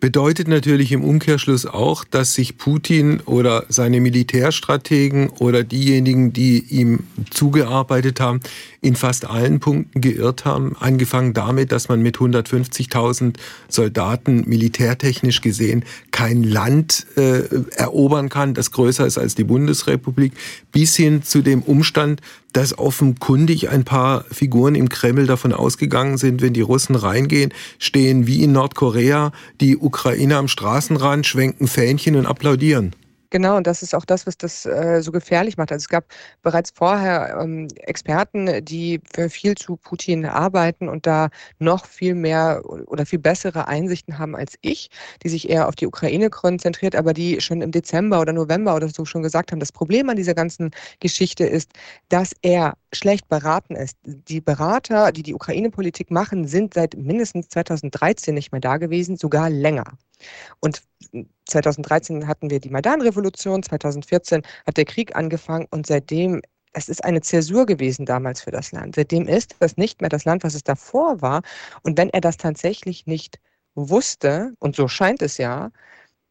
Bedeutet 0.00 0.48
natürlich 0.48 0.92
im 0.92 1.02
Umkehrschluss 1.02 1.64
auch, 1.64 2.04
dass 2.04 2.34
sich 2.34 2.58
Putin 2.58 3.20
oder 3.20 3.64
seine 3.68 4.00
Militärstrategen 4.00 5.30
oder 5.30 5.64
diejenigen, 5.64 6.32
die 6.32 6.58
ihm 6.58 7.04
zugearbeitet 7.30 8.20
haben, 8.20 8.40
in 8.82 8.94
fast 8.94 9.24
allen 9.24 9.58
Punkten 9.58 10.02
geirrt 10.02 10.44
haben. 10.44 10.76
Angefangen 10.78 11.32
damit, 11.32 11.72
dass 11.72 11.88
man 11.88 12.02
mit 12.02 12.16
150.000 12.18 13.36
Soldaten 13.68 14.44
militärtechnisch 14.46 15.40
gesehen 15.40 15.84
kein 16.16 16.44
Land 16.44 17.06
äh, 17.18 17.42
erobern 17.76 18.30
kann, 18.30 18.54
das 18.54 18.70
größer 18.70 19.06
ist 19.06 19.18
als 19.18 19.34
die 19.34 19.44
Bundesrepublik, 19.44 20.32
bis 20.72 20.96
hin 20.96 21.22
zu 21.22 21.42
dem 21.42 21.60
Umstand, 21.60 22.22
dass 22.54 22.78
offenkundig 22.78 23.68
ein 23.68 23.84
paar 23.84 24.24
Figuren 24.32 24.76
im 24.76 24.88
Kreml 24.88 25.26
davon 25.26 25.52
ausgegangen 25.52 26.16
sind, 26.16 26.40
wenn 26.40 26.54
die 26.54 26.62
Russen 26.62 26.94
reingehen, 26.94 27.52
stehen 27.78 28.26
wie 28.26 28.42
in 28.42 28.52
Nordkorea 28.52 29.30
die 29.60 29.76
Ukrainer 29.76 30.38
am 30.38 30.48
Straßenrand, 30.48 31.26
schwenken 31.26 31.68
Fähnchen 31.68 32.16
und 32.16 32.24
applaudieren. 32.24 32.94
Genau, 33.36 33.58
und 33.58 33.66
das 33.66 33.82
ist 33.82 33.94
auch 33.94 34.06
das, 34.06 34.26
was 34.26 34.38
das 34.38 34.64
äh, 34.64 35.02
so 35.02 35.12
gefährlich 35.12 35.58
macht. 35.58 35.70
Also 35.70 35.82
es 35.84 35.88
gab 35.90 36.06
bereits 36.40 36.70
vorher 36.70 37.36
ähm, 37.38 37.68
Experten, 37.76 38.64
die 38.64 38.98
viel 39.28 39.54
zu 39.56 39.76
Putin 39.76 40.24
arbeiten 40.24 40.88
und 40.88 41.06
da 41.06 41.28
noch 41.58 41.84
viel 41.84 42.14
mehr 42.14 42.62
oder 42.64 43.04
viel 43.04 43.18
bessere 43.18 43.68
Einsichten 43.68 44.18
haben 44.18 44.34
als 44.34 44.54
ich, 44.62 44.88
die 45.22 45.28
sich 45.28 45.50
eher 45.50 45.68
auf 45.68 45.74
die 45.74 45.86
Ukraine 45.86 46.30
konzentriert, 46.30 46.96
aber 46.96 47.12
die 47.12 47.38
schon 47.42 47.60
im 47.60 47.72
Dezember 47.72 48.22
oder 48.22 48.32
November 48.32 48.74
oder 48.74 48.88
so 48.88 49.04
schon 49.04 49.22
gesagt 49.22 49.52
haben, 49.52 49.60
das 49.60 49.70
Problem 49.70 50.08
an 50.08 50.16
dieser 50.16 50.32
ganzen 50.32 50.70
Geschichte 51.00 51.44
ist, 51.44 51.72
dass 52.08 52.32
er 52.40 52.72
schlecht 52.94 53.28
beraten 53.28 53.76
ist. 53.76 53.98
Die 54.06 54.40
Berater, 54.40 55.12
die 55.12 55.22
die 55.22 55.34
Ukraine-Politik 55.34 56.10
machen, 56.10 56.48
sind 56.48 56.72
seit 56.72 56.96
mindestens 56.96 57.50
2013 57.50 58.32
nicht 58.32 58.52
mehr 58.52 58.62
da 58.62 58.78
gewesen, 58.78 59.18
sogar 59.18 59.50
länger. 59.50 59.84
Und 60.60 60.82
2013 61.46 62.26
hatten 62.26 62.50
wir 62.50 62.60
die 62.60 62.70
Maidan-Revolution, 62.70 63.62
2014 63.62 64.42
hat 64.66 64.76
der 64.76 64.84
Krieg 64.84 65.14
angefangen 65.16 65.66
und 65.70 65.86
seitdem 65.86 66.42
es 66.76 66.90
ist 66.90 67.04
eine 67.04 67.22
Zäsur 67.22 67.64
gewesen 67.64 68.04
damals 68.04 68.42
für 68.42 68.50
das 68.50 68.70
Land. 68.70 68.96
Seitdem 68.96 69.26
ist 69.26 69.56
das 69.60 69.78
nicht 69.78 70.02
mehr 70.02 70.10
das 70.10 70.26
Land, 70.26 70.44
was 70.44 70.54
es 70.54 70.62
davor 70.62 71.22
war. 71.22 71.40
Und 71.82 71.96
wenn 71.96 72.10
er 72.10 72.20
das 72.20 72.36
tatsächlich 72.36 73.06
nicht 73.06 73.40
wusste, 73.74 74.52
und 74.58 74.76
so 74.76 74.86
scheint 74.86 75.22
es 75.22 75.38
ja, 75.38 75.70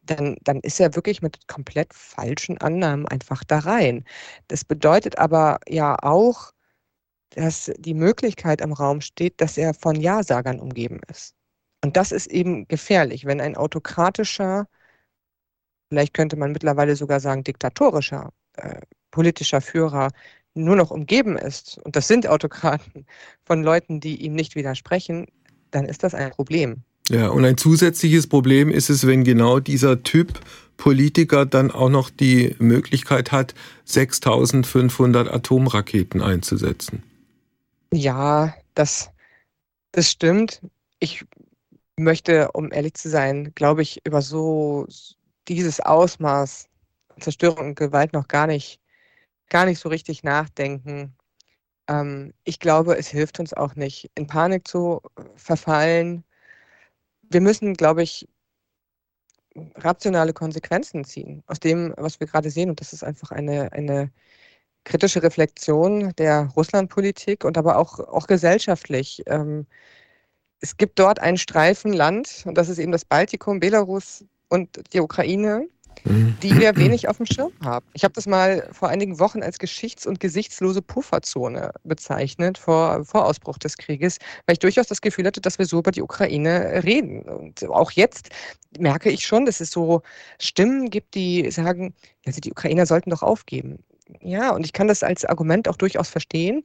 dann, 0.02 0.36
dann 0.42 0.60
ist 0.60 0.80
er 0.80 0.94
wirklich 0.94 1.22
mit 1.22 1.48
komplett 1.48 1.92
falschen 1.94 2.58
Annahmen 2.58 3.08
einfach 3.08 3.42
da 3.44 3.58
rein. 3.60 4.04
Das 4.48 4.64
bedeutet 4.64 5.18
aber 5.18 5.58
ja 5.68 5.96
auch, 6.02 6.52
dass 7.30 7.72
die 7.78 7.94
Möglichkeit 7.94 8.60
im 8.60 8.72
Raum 8.72 9.00
steht, 9.00 9.40
dass 9.40 9.58
er 9.58 9.74
von 9.74 9.96
Ja-Sagern 9.96 10.60
umgeben 10.60 11.00
ist. 11.10 11.34
Und 11.84 11.96
das 11.96 12.12
ist 12.12 12.26
eben 12.26 12.66
gefährlich, 12.68 13.24
wenn 13.24 13.40
ein 13.40 13.56
autokratischer, 13.56 14.66
vielleicht 15.88 16.14
könnte 16.14 16.36
man 16.36 16.52
mittlerweile 16.52 16.96
sogar 16.96 17.20
sagen 17.20 17.44
diktatorischer 17.44 18.32
äh, 18.54 18.80
politischer 19.10 19.60
Führer 19.60 20.10
nur 20.54 20.76
noch 20.76 20.90
umgeben 20.90 21.36
ist, 21.36 21.78
und 21.84 21.96
das 21.96 22.08
sind 22.08 22.26
Autokraten, 22.26 23.06
von 23.44 23.62
Leuten, 23.62 24.00
die 24.00 24.16
ihm 24.24 24.34
nicht 24.34 24.56
widersprechen, 24.56 25.26
dann 25.70 25.84
ist 25.84 26.02
das 26.02 26.14
ein 26.14 26.30
Problem. 26.30 26.82
Ja, 27.08 27.28
und 27.28 27.44
ein 27.44 27.56
zusätzliches 27.56 28.26
Problem 28.26 28.70
ist 28.70 28.90
es, 28.90 29.06
wenn 29.06 29.22
genau 29.22 29.60
dieser 29.60 30.02
Typ 30.02 30.40
Politiker 30.76 31.46
dann 31.46 31.70
auch 31.70 31.88
noch 31.88 32.10
die 32.10 32.56
Möglichkeit 32.58 33.32
hat, 33.32 33.54
6500 33.84 35.32
Atomraketen 35.32 36.20
einzusetzen. 36.20 37.02
Ja, 37.92 38.54
das, 38.74 39.10
das 39.92 40.10
stimmt. 40.10 40.60
Ich 40.98 41.24
möchte, 41.98 42.52
um 42.52 42.72
ehrlich 42.72 42.94
zu 42.94 43.08
sein, 43.08 43.52
glaube 43.54 43.82
ich, 43.82 44.00
über 44.04 44.22
so 44.22 44.86
dieses 45.48 45.80
Ausmaß 45.80 46.68
Zerstörung 47.20 47.68
und 47.68 47.74
Gewalt 47.76 48.12
noch 48.12 48.28
gar 48.28 48.46
nicht, 48.46 48.80
gar 49.48 49.66
nicht 49.66 49.78
so 49.80 49.88
richtig 49.88 50.22
nachdenken. 50.24 51.16
Ähm, 51.88 52.34
ich 52.44 52.60
glaube, 52.60 52.96
es 52.98 53.08
hilft 53.08 53.40
uns 53.40 53.54
auch 53.54 53.76
nicht, 53.76 54.10
in 54.14 54.26
Panik 54.26 54.68
zu 54.68 55.00
verfallen. 55.36 56.24
Wir 57.22 57.40
müssen, 57.40 57.74
glaube 57.74 58.02
ich, 58.02 58.28
rationale 59.76 60.32
Konsequenzen 60.32 61.04
ziehen 61.04 61.42
aus 61.46 61.60
dem, 61.60 61.94
was 61.96 62.20
wir 62.20 62.26
gerade 62.26 62.50
sehen. 62.50 62.70
Und 62.70 62.80
das 62.80 62.92
ist 62.92 63.04
einfach 63.04 63.30
eine, 63.30 63.72
eine 63.72 64.12
kritische 64.84 65.22
Reflexion 65.22 66.12
der 66.18 66.48
Russlandpolitik 66.56 67.44
und 67.44 67.58
aber 67.58 67.78
auch, 67.78 67.98
auch 68.00 68.26
gesellschaftlich. 68.26 69.22
Ähm, 69.26 69.66
es 70.60 70.76
gibt 70.76 70.98
dort 70.98 71.20
einen 71.20 71.38
Streifen 71.38 71.92
Land, 71.92 72.42
und 72.44 72.56
das 72.56 72.68
ist 72.68 72.78
eben 72.78 72.92
das 72.92 73.04
Baltikum, 73.04 73.60
Belarus 73.60 74.24
und 74.48 74.80
die 74.92 75.00
Ukraine, 75.00 75.68
mhm. 76.04 76.36
die 76.42 76.58
wir 76.58 76.76
wenig 76.76 77.08
auf 77.08 77.18
dem 77.18 77.26
Schirm 77.26 77.52
haben. 77.62 77.86
Ich 77.92 78.04
habe 78.04 78.14
das 78.14 78.26
mal 78.26 78.68
vor 78.72 78.88
einigen 78.88 79.18
Wochen 79.18 79.42
als 79.42 79.58
geschichts- 79.58 80.06
und 80.06 80.20
gesichtslose 80.20 80.82
Pufferzone 80.82 81.72
bezeichnet 81.84 82.58
vor, 82.58 83.04
vor 83.04 83.26
Ausbruch 83.26 83.58
des 83.58 83.76
Krieges, 83.76 84.18
weil 84.46 84.54
ich 84.54 84.58
durchaus 84.60 84.86
das 84.86 85.00
Gefühl 85.00 85.26
hatte, 85.26 85.40
dass 85.40 85.58
wir 85.58 85.66
so 85.66 85.78
über 85.78 85.90
die 85.90 86.02
Ukraine 86.02 86.82
reden. 86.84 87.22
Und 87.22 87.64
auch 87.64 87.90
jetzt 87.90 88.30
merke 88.78 89.10
ich 89.10 89.26
schon, 89.26 89.46
dass 89.46 89.60
es 89.60 89.70
so 89.70 90.02
Stimmen 90.38 90.90
gibt, 90.90 91.14
die 91.14 91.50
sagen, 91.50 91.94
also 92.24 92.40
die 92.40 92.50
Ukrainer 92.50 92.86
sollten 92.86 93.10
doch 93.10 93.22
aufgeben. 93.22 93.84
Ja, 94.20 94.50
und 94.50 94.64
ich 94.64 94.72
kann 94.72 94.88
das 94.88 95.02
als 95.02 95.24
Argument 95.24 95.68
auch 95.68 95.76
durchaus 95.76 96.08
verstehen. 96.08 96.64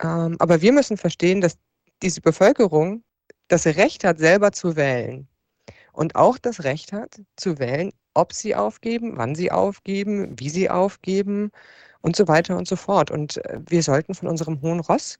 Ähm, 0.00 0.36
aber 0.38 0.62
wir 0.62 0.72
müssen 0.72 0.96
verstehen, 0.96 1.40
dass 1.40 1.58
diese 2.02 2.20
Bevölkerung 2.20 3.02
das 3.48 3.66
Recht 3.66 4.04
hat, 4.04 4.18
selber 4.18 4.52
zu 4.52 4.76
wählen. 4.76 5.28
Und 5.92 6.16
auch 6.16 6.38
das 6.38 6.64
Recht 6.64 6.92
hat, 6.92 7.20
zu 7.36 7.58
wählen, 7.58 7.92
ob 8.14 8.32
sie 8.32 8.54
aufgeben, 8.54 9.12
wann 9.16 9.34
sie 9.34 9.50
aufgeben, 9.50 10.34
wie 10.38 10.48
sie 10.48 10.70
aufgeben 10.70 11.50
und 12.00 12.16
so 12.16 12.28
weiter 12.28 12.56
und 12.56 12.66
so 12.66 12.76
fort. 12.76 13.10
Und 13.10 13.44
äh, 13.44 13.60
wir 13.66 13.82
sollten 13.82 14.14
von 14.14 14.28
unserem 14.28 14.60
hohen 14.62 14.80
Ross, 14.80 15.18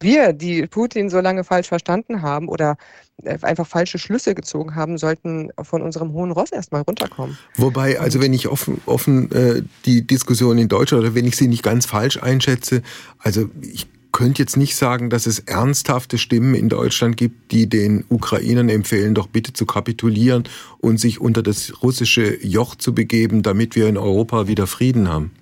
wir, 0.00 0.32
die 0.32 0.66
Putin 0.66 1.08
so 1.10 1.20
lange 1.20 1.44
falsch 1.44 1.68
verstanden 1.68 2.22
haben 2.22 2.48
oder 2.48 2.76
äh, 3.22 3.38
einfach 3.42 3.66
falsche 3.66 3.98
Schlüsse 3.98 4.34
gezogen 4.34 4.74
haben, 4.74 4.98
sollten 4.98 5.50
von 5.62 5.80
unserem 5.80 6.12
hohen 6.12 6.32
Ross 6.32 6.50
erstmal 6.50 6.82
runterkommen. 6.82 7.38
Wobei, 7.56 8.00
also 8.00 8.20
wenn 8.20 8.32
ich 8.32 8.48
offen, 8.48 8.80
offen 8.86 9.30
äh, 9.32 9.62
die 9.84 10.06
Diskussion 10.06 10.58
in 10.58 10.68
Deutschland 10.68 11.04
oder 11.04 11.14
wenn 11.14 11.24
ich 11.24 11.36
sie 11.36 11.48
nicht 11.48 11.62
ganz 11.62 11.86
falsch 11.86 12.22
einschätze, 12.22 12.82
also 13.18 13.48
ich 13.60 13.86
könnte 14.22 14.40
jetzt 14.40 14.56
nicht 14.56 14.76
sagen, 14.76 15.10
dass 15.10 15.26
es 15.26 15.40
ernsthafte 15.40 16.16
Stimmen 16.16 16.54
in 16.54 16.68
Deutschland 16.68 17.16
gibt, 17.16 17.50
die 17.50 17.68
den 17.68 18.04
Ukrainern 18.08 18.68
empfehlen, 18.68 19.16
doch 19.16 19.26
bitte 19.26 19.52
zu 19.52 19.66
kapitulieren 19.66 20.44
und 20.78 21.00
sich 21.00 21.20
unter 21.20 21.42
das 21.42 21.82
russische 21.82 22.40
Joch 22.40 22.76
zu 22.76 22.94
begeben, 22.94 23.42
damit 23.42 23.74
wir 23.74 23.88
in 23.88 23.96
Europa 23.96 24.46
wieder 24.46 24.68
Frieden 24.68 25.08
haben. 25.08 25.32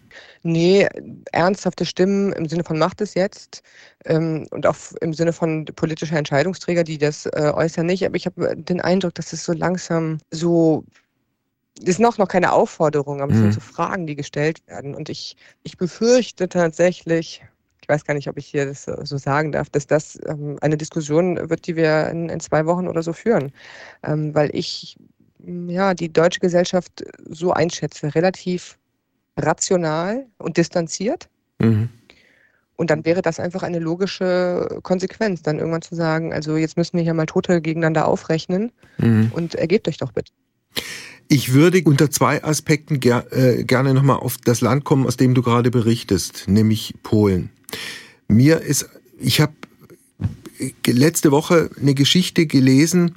Nee, 0.42 0.88
ernsthafte 1.30 1.84
Stimmen 1.84 2.32
im 2.32 2.48
Sinne 2.48 2.64
von 2.64 2.78
macht 2.78 3.02
es 3.02 3.12
jetzt 3.12 3.62
ähm, 4.06 4.46
und 4.50 4.66
auch 4.66 4.76
im 5.02 5.12
Sinne 5.12 5.34
von 5.34 5.66
politischer 5.66 6.16
Entscheidungsträger, 6.16 6.82
die 6.82 6.96
das 6.96 7.26
äh, 7.26 7.52
äußern, 7.54 7.84
nicht. 7.84 8.06
Aber 8.06 8.16
ich 8.16 8.24
habe 8.24 8.56
den 8.56 8.80
Eindruck, 8.80 9.14
dass 9.14 9.34
es 9.34 9.44
so 9.44 9.52
langsam 9.52 10.20
so 10.30 10.84
das 11.82 11.96
sind 11.96 12.06
auch 12.06 12.18
noch 12.18 12.28
keine 12.28 12.52
Aufforderungen, 12.52 13.20
aber 13.20 13.32
es 13.32 13.38
mhm. 13.38 13.42
sind 13.42 13.54
so 13.54 13.60
Fragen, 13.60 14.06
die 14.06 14.16
gestellt 14.16 14.66
werden. 14.66 14.94
Und 14.94 15.08
ich, 15.08 15.36
ich 15.62 15.78
befürchte 15.78 16.48
tatsächlich, 16.48 17.42
weiß 17.88 18.04
gar 18.04 18.14
nicht, 18.14 18.28
ob 18.28 18.36
ich 18.36 18.46
hier 18.46 18.66
das 18.66 18.84
so 18.84 19.16
sagen 19.18 19.52
darf, 19.52 19.70
dass 19.70 19.86
das 19.86 20.18
ähm, 20.26 20.58
eine 20.60 20.76
Diskussion 20.76 21.50
wird, 21.50 21.66
die 21.66 21.76
wir 21.76 22.08
in, 22.08 22.28
in 22.28 22.40
zwei 22.40 22.66
Wochen 22.66 22.88
oder 22.88 23.02
so 23.02 23.12
führen. 23.12 23.52
Ähm, 24.02 24.34
weil 24.34 24.50
ich 24.52 24.96
ja 25.44 25.94
die 25.94 26.12
deutsche 26.12 26.40
Gesellschaft 26.40 27.04
so 27.28 27.52
einschätze, 27.52 28.14
relativ 28.14 28.78
rational 29.36 30.26
und 30.38 30.56
distanziert. 30.56 31.28
Mhm. 31.58 31.88
Und 32.76 32.88
dann 32.88 33.04
wäre 33.04 33.20
das 33.20 33.38
einfach 33.38 33.62
eine 33.62 33.78
logische 33.78 34.80
Konsequenz, 34.82 35.42
dann 35.42 35.58
irgendwann 35.58 35.82
zu 35.82 35.94
sagen, 35.94 36.32
also 36.32 36.56
jetzt 36.56 36.78
müssen 36.78 36.96
wir 36.96 37.04
hier 37.04 37.12
mal 37.12 37.26
Tote 37.26 37.60
gegeneinander 37.60 38.08
aufrechnen 38.08 38.72
mhm. 38.96 39.30
und 39.34 39.54
ergebt 39.54 39.86
euch 39.86 39.98
doch 39.98 40.12
bitte. 40.12 40.32
Ich 41.28 41.52
würde 41.52 41.82
unter 41.84 42.10
zwei 42.10 42.42
Aspekten 42.42 42.98
ger 42.98 43.26
äh, 43.32 43.64
gerne 43.64 43.92
nochmal 43.92 44.16
auf 44.16 44.38
das 44.38 44.62
Land 44.62 44.84
kommen, 44.84 45.06
aus 45.06 45.16
dem 45.16 45.34
du 45.34 45.42
gerade 45.42 45.70
berichtest, 45.70 46.48
nämlich 46.48 46.94
Polen. 47.02 47.50
Mir 48.28 48.60
ist, 48.60 48.88
ich 49.18 49.40
habe 49.40 49.52
letzte 50.86 51.30
Woche 51.30 51.70
eine 51.80 51.94
Geschichte 51.94 52.46
gelesen, 52.46 53.14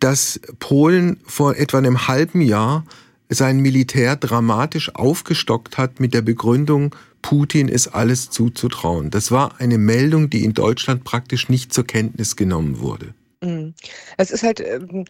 dass 0.00 0.40
Polen 0.58 1.18
vor 1.24 1.56
etwa 1.56 1.78
einem 1.78 2.08
halben 2.08 2.40
Jahr 2.40 2.84
sein 3.28 3.60
Militär 3.60 4.16
dramatisch 4.16 4.94
aufgestockt 4.94 5.78
hat 5.78 6.00
mit 6.00 6.12
der 6.12 6.22
Begründung, 6.22 6.94
Putin 7.22 7.68
ist 7.68 7.88
alles 7.88 8.30
zuzutrauen. 8.30 9.10
Das 9.10 9.30
war 9.30 9.60
eine 9.60 9.78
Meldung, 9.78 10.28
die 10.28 10.44
in 10.44 10.54
Deutschland 10.54 11.04
praktisch 11.04 11.48
nicht 11.48 11.72
zur 11.72 11.86
Kenntnis 11.86 12.36
genommen 12.36 12.80
wurde. 12.80 13.14
Mhm. 13.42 13.74
Es 14.16 14.30
ist 14.30 14.42
halt 14.42 14.60
ähm, 14.60 15.00
äh, 15.00 15.04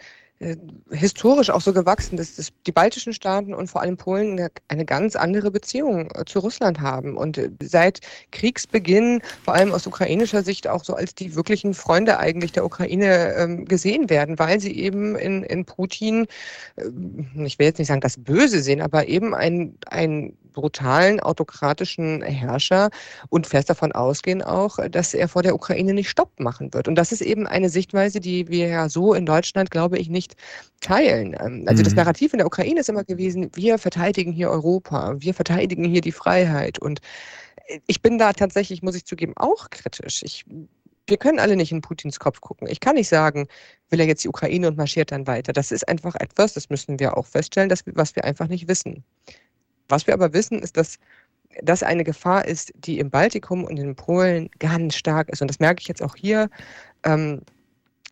historisch 0.90 1.50
auch 1.50 1.61
so 1.61 1.72
gewachsen, 1.72 2.16
dass, 2.16 2.37
dass, 2.37 2.52
die 2.66 2.72
baltischen 2.72 3.12
Staaten 3.12 3.55
und 3.55 3.68
vor 3.68 3.81
allem 3.81 3.96
Polen 3.96 4.48
eine, 4.68 4.85
ganz 4.85 5.16
andere 5.16 5.50
Beziehung 5.50 6.11
äh, 6.14 6.24
zu 6.24 6.40
Russland 6.40 6.81
haben. 6.81 7.16
Und 7.16 7.38
äh, 7.38 7.50
seit 7.62 8.00
Kriegsbeginn, 8.33 9.22
vor 9.44 9.55
allem 9.55 9.72
aus 9.72 9.87
ukrainischer 9.87 10.42
Sicht, 10.42 10.68
auch 10.68 10.85
so 10.85 10.94
als 10.94 11.14
die 11.14 11.35
wirklichen 11.35 11.74
Freunde 11.74 12.18
eigentlich 12.18 12.52
der 12.52 12.64
Ukraine 12.64 13.35
ähm, 13.35 13.64
gesehen 13.66 14.11
werden, 14.11 14.38
weil 14.38 14.61
sie 14.61 14.76
eben 14.76 15.16
in, 15.16 15.44
in 15.44 15.64
Putin, 15.64 16.26
äh, 16.76 16.85
ich 17.44 17.59
will 17.59 17.66
jetzt 17.66 17.78
nicht 17.78 17.88
sagen 17.88 18.00
das 18.00 18.16
Böse 18.18 18.62
sehen, 18.62 18.81
aber 18.81 19.09
eben 19.09 19.35
ein, 19.35 19.76
ein 19.87 20.37
brutalen 20.52 21.20
autokratischen 21.20 22.22
Herrscher 22.22 22.90
und 23.28 23.46
fest 23.46 23.70
davon 23.70 23.92
ausgehen 23.92 24.42
auch, 24.42 24.78
dass 24.90 25.14
er 25.14 25.28
vor 25.28 25.42
der 25.42 25.54
Ukraine 25.54 25.94
nicht 25.94 26.10
Stopp 26.10 26.38
machen 26.38 26.72
wird. 26.74 26.88
Und 26.88 26.94
das 26.96 27.12
ist 27.12 27.20
eben 27.22 27.46
eine 27.46 27.68
Sichtweise, 27.68 28.20
die 28.20 28.48
wir 28.48 28.68
ja 28.68 28.88
so 28.88 29.14
in 29.14 29.26
Deutschland, 29.26 29.70
glaube 29.70 29.98
ich, 29.98 30.08
nicht 30.08 30.36
teilen. 30.80 31.36
Ähm, 31.40 31.64
also 31.66 31.80
mhm. 31.80 31.84
das 31.84 31.94
Narrativ 31.94 32.32
in 32.32 32.38
der 32.38 32.46
Ukraine 32.46 32.80
ist 32.80 32.88
immer 32.88 33.04
gewesen, 33.04 33.50
wir 33.54 33.78
verteidigen 33.78 34.32
hier 34.32 34.50
Europa, 34.50 35.14
wir 35.18 35.34
verteidigen 35.34 35.84
hier 35.84 36.00
die 36.00 36.12
Freiheit. 36.12 36.78
Und 36.78 37.00
ich 37.86 38.02
bin 38.02 38.18
da 38.18 38.32
tatsächlich, 38.32 38.82
muss 38.82 38.96
ich 38.96 39.04
zugeben, 39.04 39.32
auch 39.36 39.70
kritisch. 39.70 40.22
Ich 40.22 40.44
wir 41.06 41.16
können 41.16 41.38
alle 41.38 41.56
nicht 41.56 41.72
in 41.72 41.80
Putins 41.80 42.18
Kopf 42.20 42.40
gucken. 42.40 42.68
Ich 42.68 42.80
kann 42.80 42.94
nicht 42.94 43.08
sagen, 43.08 43.48
will 43.90 44.00
er 44.00 44.06
jetzt 44.06 44.24
die 44.24 44.28
Ukraine 44.28 44.68
und 44.68 44.76
marschiert 44.76 45.12
dann 45.12 45.26
weiter. 45.26 45.52
Das 45.52 45.72
ist 45.72 45.88
einfach 45.88 46.14
etwas, 46.14 46.54
das 46.54 46.70
müssen 46.70 46.98
wir 47.00 47.16
auch 47.16 47.26
feststellen, 47.26 47.68
dass, 47.68 47.82
was 47.86 48.14
wir 48.14 48.24
einfach 48.24 48.48
nicht 48.48 48.68
wissen. 48.68 49.04
Was 49.88 50.06
wir 50.06 50.14
aber 50.14 50.32
wissen, 50.32 50.60
ist, 50.60 50.76
dass 50.76 50.98
das 51.62 51.82
eine 51.82 52.04
Gefahr 52.04 52.46
ist, 52.46 52.72
die 52.76 52.98
im 52.98 53.10
Baltikum 53.10 53.64
und 53.64 53.78
in 53.78 53.94
Polen 53.94 54.48
ganz 54.58 54.96
stark 54.96 55.28
ist. 55.28 55.42
Und 55.42 55.48
das 55.48 55.60
merke 55.60 55.80
ich 55.80 55.88
jetzt 55.88 56.02
auch 56.02 56.16
hier. 56.16 56.48
Ähm, 57.04 57.42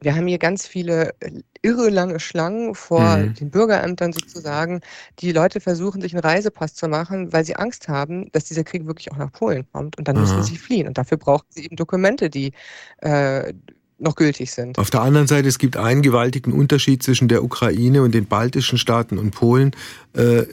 wir 0.03 0.17
haben 0.17 0.27
hier 0.27 0.39
ganz 0.39 0.67
viele 0.67 1.13
äh, 1.21 1.31
irre 1.63 1.91
lange 1.91 2.21
Schlangen 2.21 2.75
vor 2.75 3.19
mhm. 3.19 3.35
den 3.35 3.51
Bürgerämtern 3.51 4.13
sozusagen. 4.13 4.81
Die 5.19 5.33
Leute 5.33 5.61
versuchen, 5.61 6.01
sich 6.01 6.15
einen 6.15 6.23
Reisepass 6.23 6.75
zu 6.75 6.89
machen, 6.89 7.33
weil 7.33 7.45
sie 7.45 7.57
Angst 7.57 7.89
haben, 7.89 8.31
dass 8.33 8.45
dieser 8.45 8.65
Krieg 8.65 8.87
wirklich 8.87 9.13
auch 9.13 9.19
nach 9.19 9.33
Polen 9.33 9.67
kommt. 9.73 9.99
Und 9.99 10.09
dann 10.09 10.17
mhm. 10.17 10.23
müssen 10.23 10.43
sie 10.43 10.57
fliehen. 10.57 10.89
Und 10.89 10.97
dafür 10.97 11.19
brauchen 11.19 11.47
sie 11.51 11.65
eben 11.65 11.77
Dokumente, 11.77 12.31
die 12.31 12.53
äh, 12.99 13.53
noch 13.99 14.15
gültig 14.15 14.51
sind. 14.51 14.79
Auf 14.79 14.89
der 14.89 15.03
anderen 15.03 15.27
Seite, 15.27 15.49
es 15.49 15.59
gibt 15.59 15.77
einen 15.77 16.01
gewaltigen 16.01 16.53
Unterschied 16.53 17.03
zwischen 17.03 17.29
der 17.29 17.45
Ukraine 17.45 18.03
und 18.03 18.15
den 18.15 18.25
baltischen 18.27 18.79
Staaten 18.79 19.19
und 19.19 19.33
Polen. 19.33 19.73
Äh, 20.15 20.45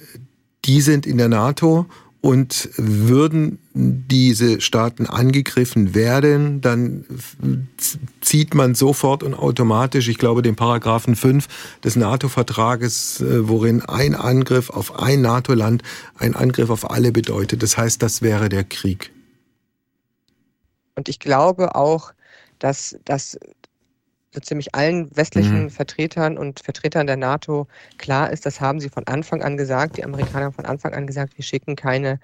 die 0.67 0.81
sind 0.81 1.05
in 1.05 1.17
der 1.17 1.29
NATO 1.29 1.85
und 2.21 2.69
würden 2.75 3.59
diese 3.73 4.59
Staaten 4.59 5.05
angegriffen 5.05 5.93
werden, 5.93 6.61
dann 6.61 7.05
zieht 8.21 8.53
man 8.53 8.75
sofort 8.75 9.23
und 9.23 9.33
automatisch, 9.33 10.07
ich 10.07 10.17
glaube, 10.17 10.41
den 10.41 10.55
Paragraphen 10.55 11.15
5 11.15 11.47
des 11.83 11.95
NATO-Vertrages, 11.95 13.21
äh, 13.21 13.47
worin 13.47 13.81
ein 13.81 14.15
Angriff 14.15 14.69
auf 14.69 14.99
ein 14.99 15.21
NATO-Land 15.21 15.83
ein 16.17 16.35
Angriff 16.35 16.69
auf 16.69 16.89
alle 16.89 17.11
bedeutet. 17.11 17.63
Das 17.63 17.77
heißt, 17.77 18.01
das 18.01 18.21
wäre 18.21 18.49
der 18.49 18.63
Krieg. 18.63 19.11
Und 20.95 21.07
ich 21.07 21.19
glaube 21.19 21.75
auch, 21.75 22.11
dass 22.59 22.97
das 23.05 23.37
so 24.37 24.41
ziemlich 24.41 24.75
allen 24.75 25.09
westlichen 25.15 25.63
mhm. 25.63 25.69
Vertretern 25.71 26.37
und 26.37 26.59
Vertretern 26.59 27.07
der 27.07 27.17
NATO 27.17 27.67
klar 27.97 28.31
ist, 28.31 28.45
das 28.45 28.61
haben 28.61 28.79
sie 28.79 28.89
von 28.89 29.05
Anfang 29.07 29.41
an 29.41 29.57
gesagt. 29.57 29.97
Die 29.97 30.03
Amerikaner 30.03 30.45
haben 30.45 30.53
von 30.53 30.65
Anfang 30.65 30.93
an 30.93 31.07
gesagt, 31.07 31.37
wir 31.37 31.43
schicken 31.43 31.75
keine 31.75 32.19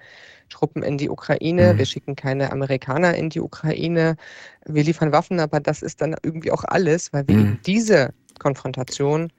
Truppen 0.48 0.84
in 0.84 0.96
die 0.96 1.10
Ukraine, 1.10 1.74
mhm. 1.74 1.78
wir 1.78 1.86
schicken 1.86 2.14
keine 2.14 2.52
Amerikaner 2.52 3.14
in 3.14 3.30
die 3.30 3.40
Ukraine, 3.40 4.16
wir 4.64 4.84
liefern 4.84 5.10
Waffen, 5.10 5.40
aber 5.40 5.58
das 5.58 5.82
ist 5.82 6.00
dann 6.00 6.14
irgendwie 6.22 6.52
auch 6.52 6.64
alles, 6.64 7.12
weil 7.12 7.26
wir 7.26 7.36
mhm. 7.36 7.58
diese 7.66 8.14
Konfrontation 8.38 9.32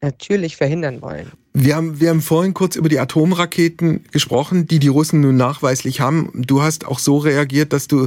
natürlich 0.00 0.56
verhindern 0.56 1.02
wollen. 1.02 1.30
Wir 1.52 1.76
haben, 1.76 2.00
wir 2.00 2.08
haben 2.08 2.22
vorhin 2.22 2.54
kurz 2.54 2.76
über 2.76 2.88
die 2.88 3.00
Atomraketen 3.00 4.04
gesprochen, 4.12 4.66
die 4.66 4.78
die 4.78 4.88
Russen 4.88 5.20
nun 5.20 5.36
nachweislich 5.36 6.00
haben. 6.00 6.30
Du 6.34 6.62
hast 6.62 6.86
auch 6.86 7.00
so 7.00 7.18
reagiert, 7.18 7.72
dass 7.72 7.88
du 7.88 8.06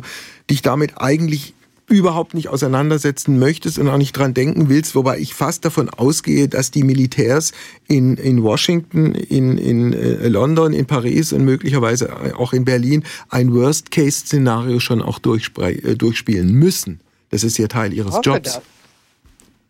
dich 0.49 0.61
damit 0.61 0.97
eigentlich 0.97 1.53
überhaupt 1.91 2.33
nicht 2.33 2.47
auseinandersetzen 2.47 3.37
möchtest 3.37 3.77
und 3.77 3.87
auch 3.87 3.97
nicht 3.97 4.13
dran 4.13 4.33
denken 4.33 4.69
willst, 4.69 4.95
wobei 4.95 5.19
ich 5.19 5.33
fast 5.33 5.65
davon 5.65 5.89
ausgehe, 5.89 6.47
dass 6.47 6.71
die 6.71 6.83
Militärs 6.83 7.51
in, 7.87 8.17
in 8.17 8.43
Washington, 8.43 9.13
in, 9.13 9.57
in 9.57 9.93
äh, 9.93 10.27
London, 10.27 10.73
in 10.73 10.85
Paris 10.87 11.33
und 11.33 11.43
möglicherweise 11.43 12.35
auch 12.37 12.53
in 12.53 12.65
Berlin 12.65 13.03
ein 13.29 13.53
Worst-Case-Szenario 13.53 14.79
schon 14.79 15.01
auch 15.01 15.19
äh, 15.57 15.95
durchspielen 15.95 16.51
müssen. 16.51 17.01
Das 17.29 17.43
ist 17.43 17.57
ja 17.57 17.67
Teil 17.67 17.93
ihres 17.93 18.15
Jobs. 18.23 18.53
Das. 18.53 18.61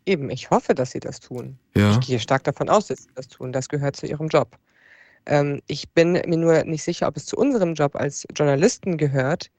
Eben, 0.06 0.30
ich 0.30 0.50
hoffe, 0.50 0.74
dass 0.74 0.92
sie 0.92 1.00
das 1.00 1.20
tun. 1.20 1.58
Ja. 1.76 1.92
Ich 1.92 2.08
gehe 2.08 2.20
stark 2.20 2.44
davon 2.44 2.70
aus, 2.70 2.88
dass 2.88 3.04
sie 3.04 3.10
das 3.16 3.28
tun. 3.28 3.52
Das 3.52 3.70
gehört 3.70 3.96
zu 3.96 4.08
ihrem 4.08 4.28
Job. 4.28 4.58
Ähm, 5.26 5.62
ich 5.68 5.90
bin 5.90 6.14
mir 6.14 6.38
nur 6.38 6.64
nicht 6.64 6.84
sicher, 6.84 7.08
ob 7.08 7.18
es 7.18 7.26
zu 7.26 7.38
unserem 7.38 7.76
Job 7.76 7.96
als 7.96 8.26
Journalisten 8.36 8.98
gehört, 8.98 9.52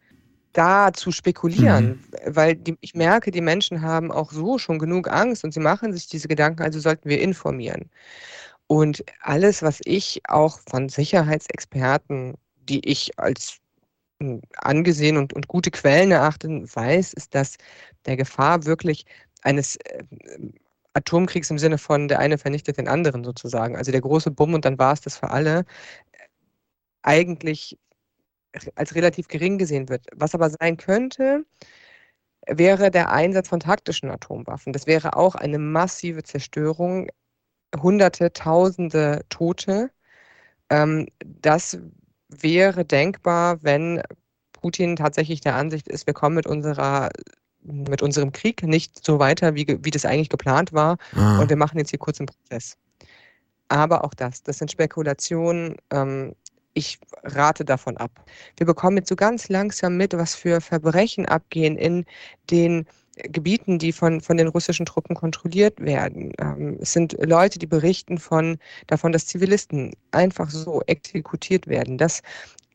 da 0.53 0.93
zu 0.93 1.13
spekulieren, 1.13 2.03
mhm. 2.25 2.35
weil 2.35 2.57
die, 2.57 2.77
ich 2.81 2.95
merke, 2.95 3.31
die 3.31 3.41
Menschen 3.41 3.83
haben 3.83 4.13
auch 4.13 4.33
so 4.33 4.59
schon 4.59 4.79
genug 4.79 5.09
Angst 5.09 5.45
und 5.45 5.53
sie 5.53 5.61
machen 5.61 5.93
sich 5.93 6.09
diese 6.09 6.29
Gedanken, 6.29 6.63
also 6.63 6.81
sollten 6.81 7.09
wir 7.09 7.21
informieren. 7.21 7.91
Und 8.67 9.05
alles, 9.21 9.63
was 9.63 9.81
ich 9.85 10.21
auch 10.29 10.59
von 10.71 10.89
Sicherheitsexperten, 10.89 12.35
die 12.69 12.87
ich 12.89 13.19
als 13.19 13.59
hm, 14.21 14.41
angesehen 14.57 15.17
und, 15.17 15.33
und 15.33 15.49
gute 15.49 15.71
Quellen 15.71 16.11
erachte, 16.11 16.49
weiß, 16.49 17.13
ist, 17.15 17.35
dass 17.35 17.57
der 18.07 18.17
Gefahr 18.17 18.65
wirklich 18.65 19.05
eines 19.43 19.77
äh, 19.77 20.05
Atomkriegs 20.95 21.51
im 21.51 21.59
Sinne 21.59 21.79
von 21.79 22.09
der 22.09 22.19
eine 22.19 22.39
vernichtet 22.39 22.77
den 22.79 22.89
anderen 22.89 23.25
sozusagen, 23.25 23.77
also 23.77 23.93
der 23.93 24.01
große 24.01 24.31
Bumm 24.31 24.55
und 24.55 24.65
dann 24.65 24.79
war 24.79 24.93
es 24.93 25.01
das 25.01 25.17
für 25.17 25.31
alle, 25.31 25.65
eigentlich 27.03 27.79
als 28.75 28.95
relativ 28.95 29.29
gering 29.29 29.59
gesehen 29.59 29.89
wird. 29.89 30.07
Was 30.15 30.35
aber 30.35 30.51
sein 30.51 30.77
könnte, 30.77 31.45
wäre 32.47 32.91
der 32.91 33.11
Einsatz 33.11 33.49
von 33.49 33.61
taktischen 33.61 34.11
Atomwaffen. 34.11 34.73
Das 34.73 34.87
wäre 34.87 35.17
auch 35.17 35.35
eine 35.35 35.59
massive 35.59 36.23
Zerstörung, 36.23 37.09
Hunderte, 37.81 38.33
Tausende 38.33 39.25
Tote. 39.29 39.91
Ähm, 40.71 41.09
das 41.25 41.79
wäre 42.29 42.85
denkbar, 42.85 43.63
wenn 43.63 44.03
Putin 44.53 44.97
tatsächlich 44.97 45.41
der 45.41 45.57
Ansicht 45.57 45.89
ist, 45.89 46.07
wir 46.07 46.15
kommen 46.15 46.37
mit 46.37 46.47
unserer 46.47 47.11
mit 47.65 48.03
unserem 48.03 48.33
Krieg 48.33 48.63
nicht 48.65 49.05
so 49.05 49.19
weiter, 49.19 49.55
wie, 49.55 49.79
wie 49.83 49.91
das 49.91 50.05
eigentlich 50.05 50.29
geplant 50.29 50.73
war. 50.73 50.97
Ah. 51.15 51.41
Und 51.41 51.49
wir 51.49 51.57
machen 51.57 51.79
jetzt 51.79 51.91
hier 51.91 51.99
kurz 51.99 52.19
einen 52.19 52.27
Prozess. 52.27 52.77
Aber 53.69 54.05
auch 54.05 54.15
das, 54.15 54.43
das 54.43 54.59
sind 54.59 54.71
Spekulationen. 54.71 55.77
Ähm, 55.91 56.35
ich 56.75 56.99
rate 57.23 57.65
davon 57.65 57.97
ab. 57.97 58.11
Wir 58.57 58.67
bekommen 58.67 58.99
jetzt 58.99 59.09
so 59.09 59.17
ganz 59.17 59.49
langsam 59.49 59.97
mit, 59.97 60.15
was 60.15 60.35
für 60.35 60.61
Verbrechen 60.61 61.27
abgehen 61.27 61.77
in 61.77 62.05
den 62.51 62.87
Gebieten, 63.17 63.79
die 63.79 63.93
von, 63.93 64.21
von 64.21 64.39
den 64.39 64.49
russischen 64.49 64.87
Truppen 64.87 65.15
kontrolliert 65.15 65.79
werden. 65.81 66.33
Ähm, 66.39 66.79
es 66.81 66.93
sind 66.93 67.15
Leute, 67.21 67.59
die 67.59 67.67
berichten 67.67 68.19
von, 68.19 68.59
davon, 68.87 69.13
dass 69.13 69.27
Zivilisten 69.27 69.93
einfach 70.13 70.49
so 70.49 70.83
exekutiert 70.87 71.67
werden, 71.67 71.99
dass 71.99 72.23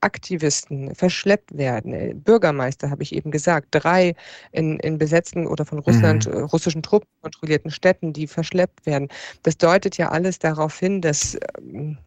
Aktivisten 0.01 0.93
verschleppt 0.95 1.57
werden. 1.57 2.21
Bürgermeister, 2.21 2.89
habe 2.89 3.03
ich 3.03 3.13
eben 3.13 3.31
gesagt, 3.31 3.67
drei 3.71 4.15
in, 4.51 4.79
in 4.79 4.97
besetzten 4.97 5.47
oder 5.47 5.65
von 5.65 5.79
Russland, 5.79 6.27
mhm. 6.27 6.33
Äh, 6.33 6.39
russischen 6.41 6.83
Truppen 6.83 7.07
kontrollierten 7.21 7.71
Städten, 7.71 8.13
die 8.13 8.27
verschleppt 8.27 8.85
werden. 8.85 9.09
Das 9.43 9.57
deutet 9.57 9.97
ja 9.97 10.09
alles 10.09 10.39
darauf 10.39 10.77
hin, 10.79 11.01
dass 11.01 11.37
ähm, 11.59 11.97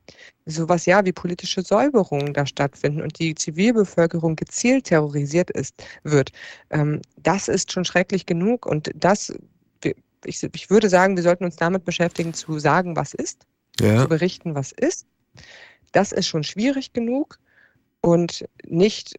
sowas 0.46 0.86
ja 0.86 1.04
wie 1.04 1.12
politische 1.12 1.62
Säuberungen 1.62 2.32
da 2.32 2.46
stattfinden 2.46 3.02
und 3.02 3.18
die 3.18 3.34
Zivilbevölkerung 3.34 4.36
gezielt 4.36 4.84
terrorisiert 4.84 5.50
ist, 5.50 5.74
wird. 6.02 6.32
Ähm, 6.70 7.00
das 7.16 7.48
ist 7.48 7.72
schon 7.72 7.84
schrecklich 7.84 8.26
genug 8.26 8.66
und 8.66 8.90
das, 8.94 9.32
ich, 10.24 10.42
ich 10.42 10.70
würde 10.70 10.88
sagen, 10.88 11.16
wir 11.16 11.22
sollten 11.22 11.44
uns 11.44 11.56
damit 11.56 11.84
beschäftigen, 11.84 12.34
zu 12.34 12.58
sagen, 12.58 12.96
was 12.96 13.14
ist, 13.14 13.46
ja. 13.80 14.02
zu 14.02 14.08
berichten, 14.08 14.54
was 14.54 14.72
ist. 14.72 15.06
Das 15.92 16.12
ist 16.12 16.28
schon 16.28 16.44
schwierig 16.44 16.92
genug 16.92 17.38
und 18.00 18.44
nicht 18.66 19.14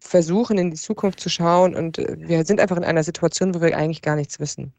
versuchen, 0.00 0.58
in 0.58 0.70
die 0.70 0.76
Zukunft 0.76 1.20
zu 1.20 1.28
schauen. 1.28 1.74
Und 1.74 1.98
äh, 1.98 2.16
wir 2.18 2.44
sind 2.44 2.60
einfach 2.60 2.76
in 2.76 2.84
einer 2.84 3.04
Situation, 3.04 3.54
wo 3.54 3.60
wir 3.60 3.76
eigentlich 3.76 4.02
gar 4.02 4.16
nichts 4.16 4.40
wissen. 4.40 4.72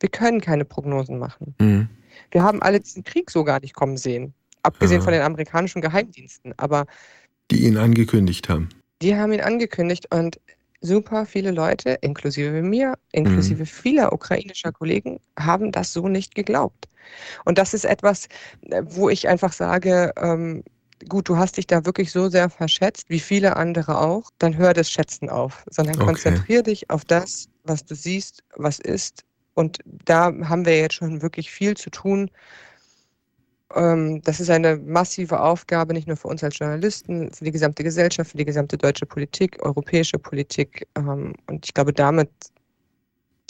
Wir 0.00 0.08
können 0.08 0.40
keine 0.40 0.64
Prognosen 0.64 1.18
machen. 1.18 1.54
Mhm. 1.58 1.88
Wir 2.30 2.42
haben 2.42 2.62
alle 2.62 2.80
diesen 2.80 3.04
Krieg 3.04 3.30
so 3.30 3.44
gar 3.44 3.60
nicht 3.60 3.74
kommen 3.74 3.96
sehen. 3.96 4.34
Abgesehen 4.62 5.00
ja. 5.00 5.04
von 5.04 5.12
den 5.12 5.22
amerikanischen 5.22 5.80
Geheimdiensten. 5.80 6.54
Aber 6.56 6.86
die 7.50 7.64
ihn 7.64 7.76
angekündigt 7.76 8.48
haben. 8.48 8.68
Die 9.02 9.16
haben 9.16 9.32
ihn 9.32 9.40
angekündigt 9.40 10.06
und 10.14 10.38
super 10.80 11.26
viele 11.26 11.50
Leute, 11.50 11.98
inklusive 12.00 12.62
mir, 12.62 12.94
inklusive 13.12 13.62
mhm. 13.62 13.66
vieler 13.66 14.12
ukrainischer 14.12 14.72
Kollegen, 14.72 15.20
haben 15.38 15.72
das 15.72 15.92
so 15.92 16.08
nicht 16.08 16.34
geglaubt. 16.34 16.88
Und 17.44 17.58
das 17.58 17.74
ist 17.74 17.84
etwas, 17.84 18.28
äh, 18.62 18.82
wo 18.86 19.08
ich 19.08 19.28
einfach 19.28 19.52
sage, 19.52 20.12
ähm, 20.16 20.62
gut, 21.08 21.28
du 21.28 21.36
hast 21.36 21.56
dich 21.56 21.66
da 21.66 21.84
wirklich 21.84 22.12
so 22.12 22.28
sehr 22.28 22.50
verschätzt, 22.50 23.08
wie 23.08 23.20
viele 23.20 23.56
andere 23.56 23.98
auch, 23.98 24.30
dann 24.38 24.56
hör 24.56 24.74
das 24.74 24.90
Schätzen 24.90 25.28
auf, 25.28 25.64
sondern 25.70 25.96
okay. 25.96 26.06
konzentriere 26.06 26.62
dich 26.62 26.90
auf 26.90 27.04
das, 27.04 27.48
was 27.64 27.84
du 27.84 27.94
siehst, 27.94 28.42
was 28.56 28.78
ist. 28.78 29.24
Und 29.54 29.78
da 29.84 30.32
haben 30.44 30.64
wir 30.64 30.78
jetzt 30.78 30.94
schon 30.94 31.22
wirklich 31.22 31.50
viel 31.50 31.76
zu 31.76 31.90
tun. 31.90 32.30
Ähm, 33.74 34.22
das 34.22 34.40
ist 34.40 34.50
eine 34.50 34.76
massive 34.76 35.40
Aufgabe, 35.40 35.92
nicht 35.92 36.06
nur 36.06 36.16
für 36.16 36.28
uns 36.28 36.42
als 36.44 36.58
Journalisten, 36.58 37.32
für 37.32 37.44
die 37.44 37.52
gesamte 37.52 37.82
Gesellschaft, 37.84 38.30
für 38.30 38.38
die 38.38 38.44
gesamte 38.44 38.76
deutsche 38.78 39.06
Politik, 39.06 39.58
europäische 39.62 40.18
Politik. 40.18 40.86
Ähm, 40.96 41.34
und 41.46 41.66
ich 41.66 41.74
glaube, 41.74 41.92
damit 41.92 42.30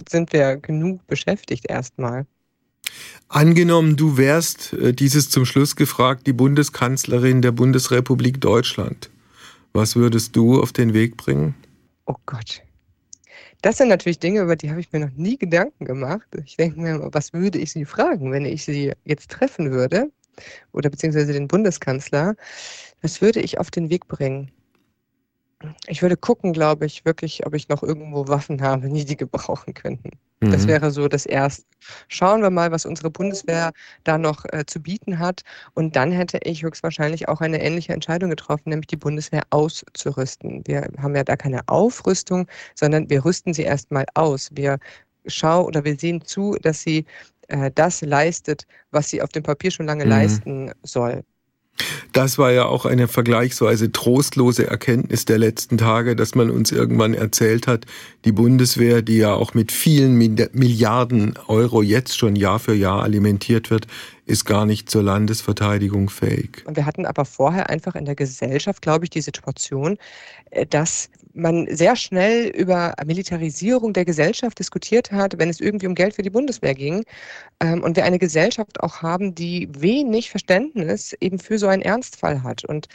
sind 0.09 0.33
wir 0.33 0.57
genug 0.57 1.07
beschäftigt 1.07 1.69
erstmal. 1.69 2.27
Angenommen, 3.29 3.97
du 3.97 4.17
wärst, 4.17 4.73
äh, 4.73 4.93
dieses 4.93 5.31
zum 5.31 5.47
Schluss 5.47 5.77
gefragt, 5.77 6.27
die 6.27 6.33
Bundeskanzlerin 6.33 7.43
der 7.43 7.53
Bundesrepublik 7.53 8.41
Deutschland. 8.41 9.11
Was 9.73 9.95
würdest 9.95 10.35
du 10.35 10.61
auf 10.61 10.73
den 10.73 10.95
Weg 10.95 11.17
bringen? 11.17 11.55
Oh 12.07 12.17
Gott. 12.27 12.63
Das 13.63 13.77
sind 13.77 13.89
natürlich 13.89 14.19
Dinge, 14.19 14.41
über 14.41 14.57
die 14.57 14.71
habe 14.71 14.81
ich 14.81 14.91
mir 14.93 15.01
noch 15.01 15.13
nie 15.17 15.37
Gedanken 15.37 15.85
gemacht. 15.85 16.27
Ich 16.45 16.57
denke 16.57 16.81
mir, 16.81 17.09
was 17.13 17.33
würde 17.33 17.59
ich 17.59 17.73
sie 17.73 17.85
fragen, 17.85 18.33
wenn 18.33 18.47
ich 18.47 18.65
sie 18.65 18.93
jetzt 19.05 19.31
treffen 19.31 19.71
würde? 19.71 20.11
Oder 20.73 20.91
beziehungsweise 20.91 21.33
den 21.33 21.47
Bundeskanzler. 21.47 22.35
Was 23.03 23.21
würde 23.21 23.41
ich 23.41 23.59
auf 23.59 23.71
den 23.71 23.91
Weg 23.91 24.09
bringen? 24.09 24.51
Ich 25.87 26.01
würde 26.01 26.17
gucken, 26.17 26.53
glaube 26.53 26.87
ich, 26.87 27.05
wirklich, 27.05 27.45
ob 27.47 27.55
ich 27.55 27.69
noch 27.69 27.83
irgendwo 27.83 28.27
Waffen 28.29 28.63
habe, 28.63 28.89
die 28.89 29.05
die 29.05 29.17
gebrauchen 29.17 29.75
könnten. 29.75 30.11
Mhm. 30.41 30.53
Das 30.53 30.67
wäre 30.67 30.91
so 30.91 31.07
das 31.07 31.27
Erste. 31.27 31.65
Schauen 32.09 32.41
wir 32.41 32.51
mal, 32.51 32.71
was 32.71 32.87
unsere 32.87 33.11
Bundeswehr 33.11 33.73
da 34.05 34.17
noch 34.17 34.45
äh, 34.53 34.65
zu 34.67 34.81
bieten 34.81 35.19
hat. 35.19 35.43
Und 35.75 35.97
dann 35.97 36.13
hätte 36.13 36.39
ich 36.45 36.63
höchstwahrscheinlich 36.63 37.29
auch 37.29 37.43
eine 37.43 37.63
ähnliche 37.63 37.93
Entscheidung 37.93 38.31
getroffen, 38.31 38.71
nämlich 38.71 38.87
die 38.87 38.97
Bundeswehr 38.97 39.43
auszurüsten. 39.51 40.63
Wir 40.67 40.89
haben 40.99 41.15
ja 41.15 41.25
da 41.25 41.37
keine 41.37 41.61
Aufrüstung, 41.69 42.47
sondern 42.75 43.11
wir 43.11 43.25
rüsten 43.25 43.53
sie 43.53 43.63
erstmal 43.63 44.07
aus. 44.15 44.49
Wir 44.53 44.79
schauen 45.27 45.67
oder 45.67 45.85
wir 45.85 45.99
sehen 45.99 46.25
zu, 46.25 46.57
dass 46.63 46.83
sie 46.83 47.05
äh, 47.49 47.71
das 47.75 48.01
leistet, 48.01 48.67
was 48.93 49.11
sie 49.11 49.21
auf 49.21 49.31
dem 49.31 49.43
Papier 49.43 49.71
schon 49.71 49.87
lange 49.87 50.05
mhm. 50.05 50.11
leisten 50.11 50.73
soll. 50.83 51.23
Das 52.13 52.39
war 52.39 52.53
ja 52.53 52.67
auch 52.67 52.87
eine 52.87 53.09
vergleichsweise 53.09 53.93
trostlose 53.93 54.67
Erkenntnis 54.67 55.25
der 55.25 55.39
letzten 55.39 55.79
Tage, 55.79 56.17
dass 56.17 56.35
man 56.35 56.51
uns 56.51 56.73
irgendwann 56.73 57.15
erzählt 57.15 57.67
hat, 57.67 57.87
die 58.25 58.33
Bundeswehr, 58.33 59.03
die 59.03 59.19
ja 59.19 59.35
auch 59.35 59.55
mit 59.55 59.73
vielen 59.73 60.17
Milliarden 60.17 61.35
Euro 61.49 61.83
jetzt 61.83 62.19
schon 62.19 62.37
Jahr 62.37 62.59
für 62.59 62.75
Jahr 62.75 63.03
alimentiert 63.03 63.71
wird, 63.71 63.87
ist 64.27 64.45
gar 64.45 64.65
nicht 64.65 64.91
zur 64.91 65.03
Landesverteidigung 65.03 66.09
fähig. 66.09 66.63
Und 66.65 66.77
wir 66.77 66.87
hatten 66.87 67.05
aber 67.05 67.25
vorher 67.25 67.69
einfach 67.69 67.95
in 67.95 68.05
der 68.05 68.15
Gesellschaft, 68.15 68.81
glaube 68.83 69.05
ich, 69.05 69.11
die 69.11 69.21
Situation, 69.21 69.99
äh, 70.51 70.67
dass 70.67 71.11
man 71.35 71.67
sehr 71.75 71.97
schnell 71.97 72.49
über 72.49 72.95
Militarisierung 73.05 73.93
der 73.93 74.05
Gesellschaft 74.05 74.59
diskutiert 74.59 75.13
hat, 75.13 75.39
wenn 75.39 75.49
es 75.49 75.61
irgendwie 75.61 75.87
um 75.87 75.95
Geld 75.95 76.15
für 76.15 76.23
die 76.23 76.31
Bundeswehr 76.31 76.75
ging. 76.75 77.05
Ähm, 77.61 77.83
und 77.83 77.97
wir 77.97 78.05
eine 78.05 78.19
Gesellschaft 78.19 78.81
auch 78.81 79.03
haben, 79.03 79.35
die 79.35 79.69
wenig 79.73 80.31
Verständnis 80.31 81.15
eben 81.21 81.39
für 81.39 81.59
so 81.59 81.69
einen 81.69 81.83
Ernstfall 81.83 82.43
hat. 82.43 82.65
Und 82.65 82.89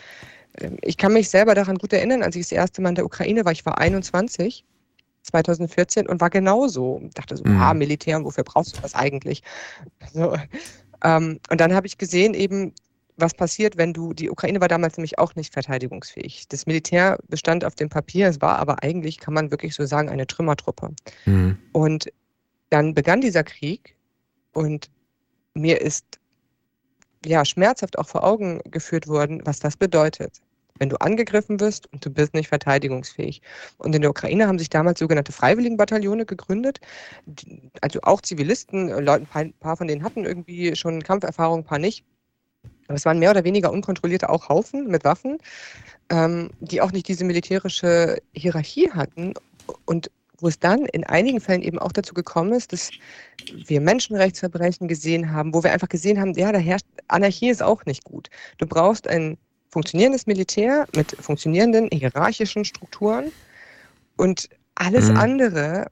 ähm, 0.59 0.77
ich 0.81 0.97
kann 0.97 1.13
mich 1.13 1.29
selber 1.29 1.55
daran 1.55 1.77
gut 1.77 1.93
erinnern, 1.93 2.23
als 2.23 2.35
ich 2.35 2.43
das 2.43 2.51
erste 2.51 2.81
Mal 2.81 2.89
in 2.89 2.95
der 2.95 3.05
Ukraine 3.05 3.45
war, 3.45 3.51
ich 3.51 3.65
war 3.65 3.77
21. 3.77 4.65
2014 5.25 6.07
und 6.07 6.21
war 6.21 6.29
genauso. 6.29 7.01
Ich 7.03 7.13
dachte 7.15 7.35
so, 7.35 7.43
mhm. 7.43 7.59
ah, 7.59 7.73
Militär 7.73 8.17
und 8.17 8.25
wofür 8.25 8.43
brauchst 8.43 8.77
du 8.77 8.81
das 8.81 8.93
eigentlich? 8.93 9.41
So. 10.13 10.37
Ähm, 11.03 11.39
und 11.49 11.59
dann 11.59 11.73
habe 11.73 11.87
ich 11.87 11.97
gesehen, 11.97 12.33
eben, 12.33 12.73
was 13.17 13.34
passiert, 13.34 13.78
wenn 13.78 13.93
du, 13.93 14.13
die 14.13 14.30
Ukraine 14.30 14.60
war 14.62 14.67
damals 14.67 14.97
nämlich 14.97 15.19
auch 15.19 15.36
nicht 15.36 15.54
verteidigungsfähig. 15.54 16.47
Das 16.49 16.65
Militär 16.65 17.17
bestand 17.30 17.63
auf 17.63 17.75
dem 17.75 17.89
Papier, 17.89 18.28
es 18.28 18.41
war 18.41 18.60
aber 18.60 18.84
eigentlich, 18.84 19.19
kann 19.19 19.34
man 19.34 19.51
wirklich 19.51 19.73
so 19.73 19.86
sagen, 19.86 20.10
eine 20.10 20.28
Trümmertruppe. 20.28 20.89
Mhm. 21.25 21.58
Und 21.71 22.12
dann 22.69 22.93
begann 22.93 23.21
dieser 23.21 23.43
Krieg 23.43 23.95
und 24.54 24.89
mir 25.54 25.82
ist 25.82 26.06
ja 27.25 27.45
schmerzhaft 27.45 27.97
auch 27.97 28.08
vor 28.08 28.23
Augen 28.23 28.60
geführt 28.65 29.08
worden, 29.08 29.41
was 29.45 29.60
das 29.60 29.78
bedeutet. 29.78 30.41
Wenn 30.78 30.89
du 30.89 30.97
angegriffen 30.97 31.62
wirst 31.62 31.91
und 31.93 32.06
du 32.06 32.10
bist 32.10 32.34
nicht 32.34 32.49
verteidigungsfähig. 32.49 33.41
Und 33.78 33.95
in 33.95 34.01
der 34.01 34.12
Ukraine 34.12 34.45
haben 34.45 34.60
sich 34.60 34.69
damals 34.69 34.99
sogenannte 34.99 35.32
Freiwilligenbataillone 35.32 36.25
gegründet. 36.25 36.82
Also 37.80 38.01
auch 38.01 38.19
Zivilisten, 38.19 38.89
Leute, 38.89 39.25
ein 39.34 39.54
paar 39.54 39.78
von 39.78 39.88
denen 39.88 40.04
hatten 40.04 40.25
irgendwie 40.25 40.75
schon 40.75 41.01
Kampferfahrung, 41.01 41.62
ein 41.62 41.65
paar 41.65 41.80
nicht. 41.80 42.04
Aber 42.87 42.95
es 42.95 43.05
waren 43.05 43.19
mehr 43.19 43.31
oder 43.31 43.43
weniger 43.43 43.71
unkontrollierte 43.71 44.29
auch 44.29 44.49
Haufen 44.49 44.87
mit 44.87 45.03
Waffen, 45.03 45.37
ähm, 46.09 46.51
die 46.59 46.81
auch 46.81 46.91
nicht 46.91 47.07
diese 47.07 47.23
militärische 47.23 48.21
Hierarchie 48.33 48.91
hatten 48.91 49.33
und 49.85 50.11
wo 50.39 50.47
es 50.47 50.59
dann 50.59 50.85
in 50.85 51.03
einigen 51.05 51.39
Fällen 51.39 51.61
eben 51.61 51.79
auch 51.79 51.91
dazu 51.91 52.13
gekommen 52.13 52.53
ist, 52.53 52.73
dass 52.73 52.91
wir 53.53 53.79
Menschenrechtsverbrechen 53.81 54.87
gesehen 54.87 55.31
haben, 55.31 55.53
wo 55.53 55.63
wir 55.63 55.71
einfach 55.71 55.89
gesehen 55.89 56.19
haben, 56.19 56.33
ja, 56.33 56.51
da 56.51 56.59
herrscht 56.59 56.85
Anarchie 57.07 57.49
ist 57.49 57.63
auch 57.63 57.85
nicht 57.85 58.03
gut. 58.03 58.29
Du 58.57 58.67
brauchst 58.67 59.07
ein 59.07 59.37
funktionierendes 59.69 60.27
Militär 60.27 60.87
mit 60.95 61.15
funktionierenden 61.19 61.89
hierarchischen 61.91 62.65
Strukturen 62.65 63.31
und 64.17 64.49
alles 64.75 65.09
mhm. 65.09 65.17
andere 65.17 65.87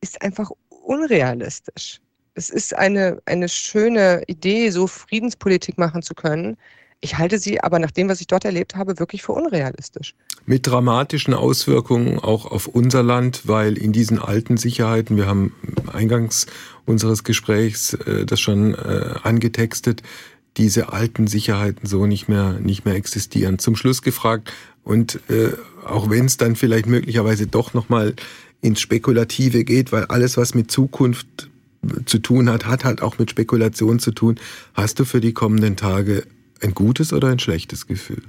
ist 0.00 0.22
einfach 0.22 0.50
unrealistisch 0.68 2.00
es 2.34 2.50
ist 2.50 2.74
eine, 2.76 3.20
eine 3.26 3.48
schöne 3.48 4.22
Idee, 4.26 4.70
so 4.70 4.86
Friedenspolitik 4.86 5.78
machen 5.78 6.02
zu 6.02 6.14
können. 6.14 6.56
Ich 7.02 7.16
halte 7.16 7.38
sie 7.38 7.60
aber 7.62 7.78
nach 7.78 7.90
dem, 7.90 8.08
was 8.08 8.20
ich 8.20 8.26
dort 8.26 8.44
erlebt 8.44 8.76
habe, 8.76 8.98
wirklich 8.98 9.22
für 9.22 9.32
unrealistisch. 9.32 10.14
Mit 10.44 10.66
dramatischen 10.66 11.32
Auswirkungen 11.32 12.18
auch 12.18 12.44
auf 12.44 12.66
unser 12.66 13.02
Land, 13.02 13.48
weil 13.48 13.78
in 13.78 13.92
diesen 13.92 14.18
alten 14.18 14.58
Sicherheiten, 14.58 15.16
wir 15.16 15.26
haben 15.26 15.54
eingangs 15.90 16.46
unseres 16.84 17.24
Gesprächs 17.24 17.94
äh, 17.94 18.26
das 18.26 18.40
schon 18.40 18.74
äh, 18.74 19.14
angetextet, 19.22 20.02
diese 20.56 20.92
alten 20.92 21.26
Sicherheiten 21.26 21.86
so 21.86 22.06
nicht 22.06 22.28
mehr, 22.28 22.54
nicht 22.54 22.84
mehr 22.84 22.96
existieren. 22.96 23.58
Zum 23.58 23.76
Schluss 23.76 24.02
gefragt, 24.02 24.52
und 24.82 25.20
äh, 25.28 25.52
auch 25.86 26.10
wenn 26.10 26.24
es 26.24 26.36
dann 26.36 26.56
vielleicht 26.56 26.86
möglicherweise 26.86 27.46
doch 27.46 27.74
nochmal 27.74 28.14
ins 28.60 28.80
Spekulative 28.80 29.64
geht, 29.64 29.92
weil 29.92 30.06
alles, 30.06 30.36
was 30.36 30.54
mit 30.54 30.70
Zukunft 30.70 31.49
zu 32.06 32.18
tun 32.18 32.50
hat, 32.50 32.66
hat 32.66 32.84
halt 32.84 33.02
auch 33.02 33.18
mit 33.18 33.30
Spekulation 33.30 33.98
zu 33.98 34.12
tun. 34.12 34.38
Hast 34.74 34.98
du 34.98 35.04
für 35.04 35.20
die 35.20 35.32
kommenden 35.32 35.76
Tage 35.76 36.26
ein 36.60 36.74
gutes 36.74 37.12
oder 37.12 37.28
ein 37.28 37.38
schlechtes 37.38 37.86
Gefühl? 37.86 38.22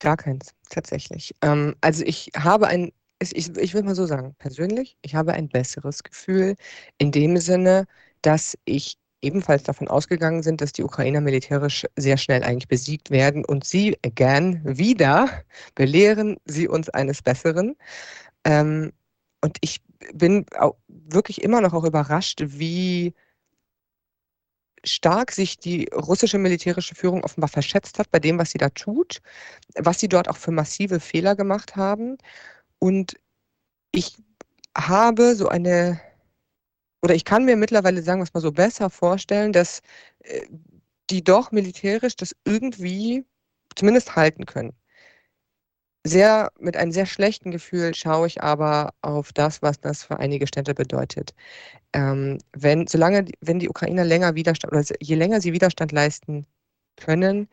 Gar 0.00 0.16
keins, 0.16 0.50
tatsächlich. 0.70 1.34
Ähm, 1.42 1.74
also 1.80 2.04
ich 2.04 2.30
habe 2.36 2.68
ein, 2.68 2.92
ich, 3.20 3.56
ich 3.56 3.74
will 3.74 3.82
mal 3.82 3.94
so 3.94 4.06
sagen, 4.06 4.34
persönlich, 4.38 4.96
ich 5.02 5.14
habe 5.14 5.32
ein 5.32 5.48
besseres 5.48 6.02
Gefühl 6.02 6.56
in 6.98 7.10
dem 7.10 7.36
Sinne, 7.38 7.86
dass 8.22 8.56
ich 8.64 8.96
ebenfalls 9.22 9.62
davon 9.62 9.88
ausgegangen 9.88 10.42
sind, 10.42 10.60
dass 10.60 10.72
die 10.72 10.82
Ukrainer 10.84 11.20
militärisch 11.20 11.86
sehr 11.96 12.18
schnell 12.18 12.42
eigentlich 12.44 12.68
besiegt 12.68 13.10
werden 13.10 13.44
und 13.44 13.64
sie 13.64 13.96
again 14.04 14.60
wieder 14.64 15.28
belehren 15.74 16.36
sie 16.44 16.68
uns 16.68 16.90
eines 16.90 17.22
Besseren. 17.22 17.74
Ähm, 18.44 18.92
und 19.40 19.58
ich 19.62 19.80
bin 20.12 20.46
wirklich 20.88 21.42
immer 21.42 21.60
noch 21.60 21.72
auch 21.74 21.84
überrascht, 21.84 22.42
wie 22.44 23.14
stark 24.84 25.32
sich 25.32 25.58
die 25.58 25.88
russische 25.94 26.38
militärische 26.38 26.94
Führung 26.94 27.24
offenbar 27.24 27.48
verschätzt 27.48 27.98
hat 27.98 28.10
bei 28.10 28.18
dem, 28.18 28.38
was 28.38 28.50
sie 28.50 28.58
da 28.58 28.68
tut, 28.70 29.22
was 29.76 30.00
sie 30.00 30.08
dort 30.08 30.28
auch 30.28 30.36
für 30.36 30.50
massive 30.50 31.00
Fehler 31.00 31.36
gemacht 31.36 31.76
haben. 31.76 32.18
Und 32.78 33.14
ich 33.92 34.16
habe 34.76 35.36
so 35.36 35.48
eine, 35.48 36.00
oder 37.02 37.14
ich 37.14 37.24
kann 37.24 37.44
mir 37.44 37.56
mittlerweile 37.56 38.02
sagen, 38.02 38.20
was 38.20 38.34
mal 38.34 38.40
so 38.40 38.52
besser 38.52 38.90
vorstellen, 38.90 39.52
dass 39.52 39.80
äh, 40.20 40.46
die 41.10 41.24
doch 41.24 41.52
militärisch 41.52 42.16
das 42.16 42.34
irgendwie 42.44 43.24
zumindest 43.76 44.16
halten 44.16 44.46
können 44.46 44.74
sehr, 46.04 46.52
mit 46.60 46.76
einem 46.76 46.92
sehr 46.92 47.06
schlechten 47.06 47.50
Gefühl 47.50 47.94
schaue 47.94 48.26
ich 48.26 48.42
aber 48.42 48.92
auf 49.00 49.32
das, 49.32 49.62
was 49.62 49.80
das 49.80 50.04
für 50.04 50.18
einige 50.18 50.46
Städte 50.46 50.74
bedeutet. 50.74 51.34
Ähm, 51.94 52.38
wenn, 52.52 52.86
solange, 52.86 53.24
wenn 53.40 53.58
die 53.58 53.68
Ukrainer 53.68 54.04
länger 54.04 54.34
Widerstand, 54.34 54.72
oder 54.72 54.84
je 55.00 55.14
länger 55.14 55.40
sie 55.40 55.54
Widerstand 55.54 55.92
leisten 55.92 56.46
können, 56.96 57.48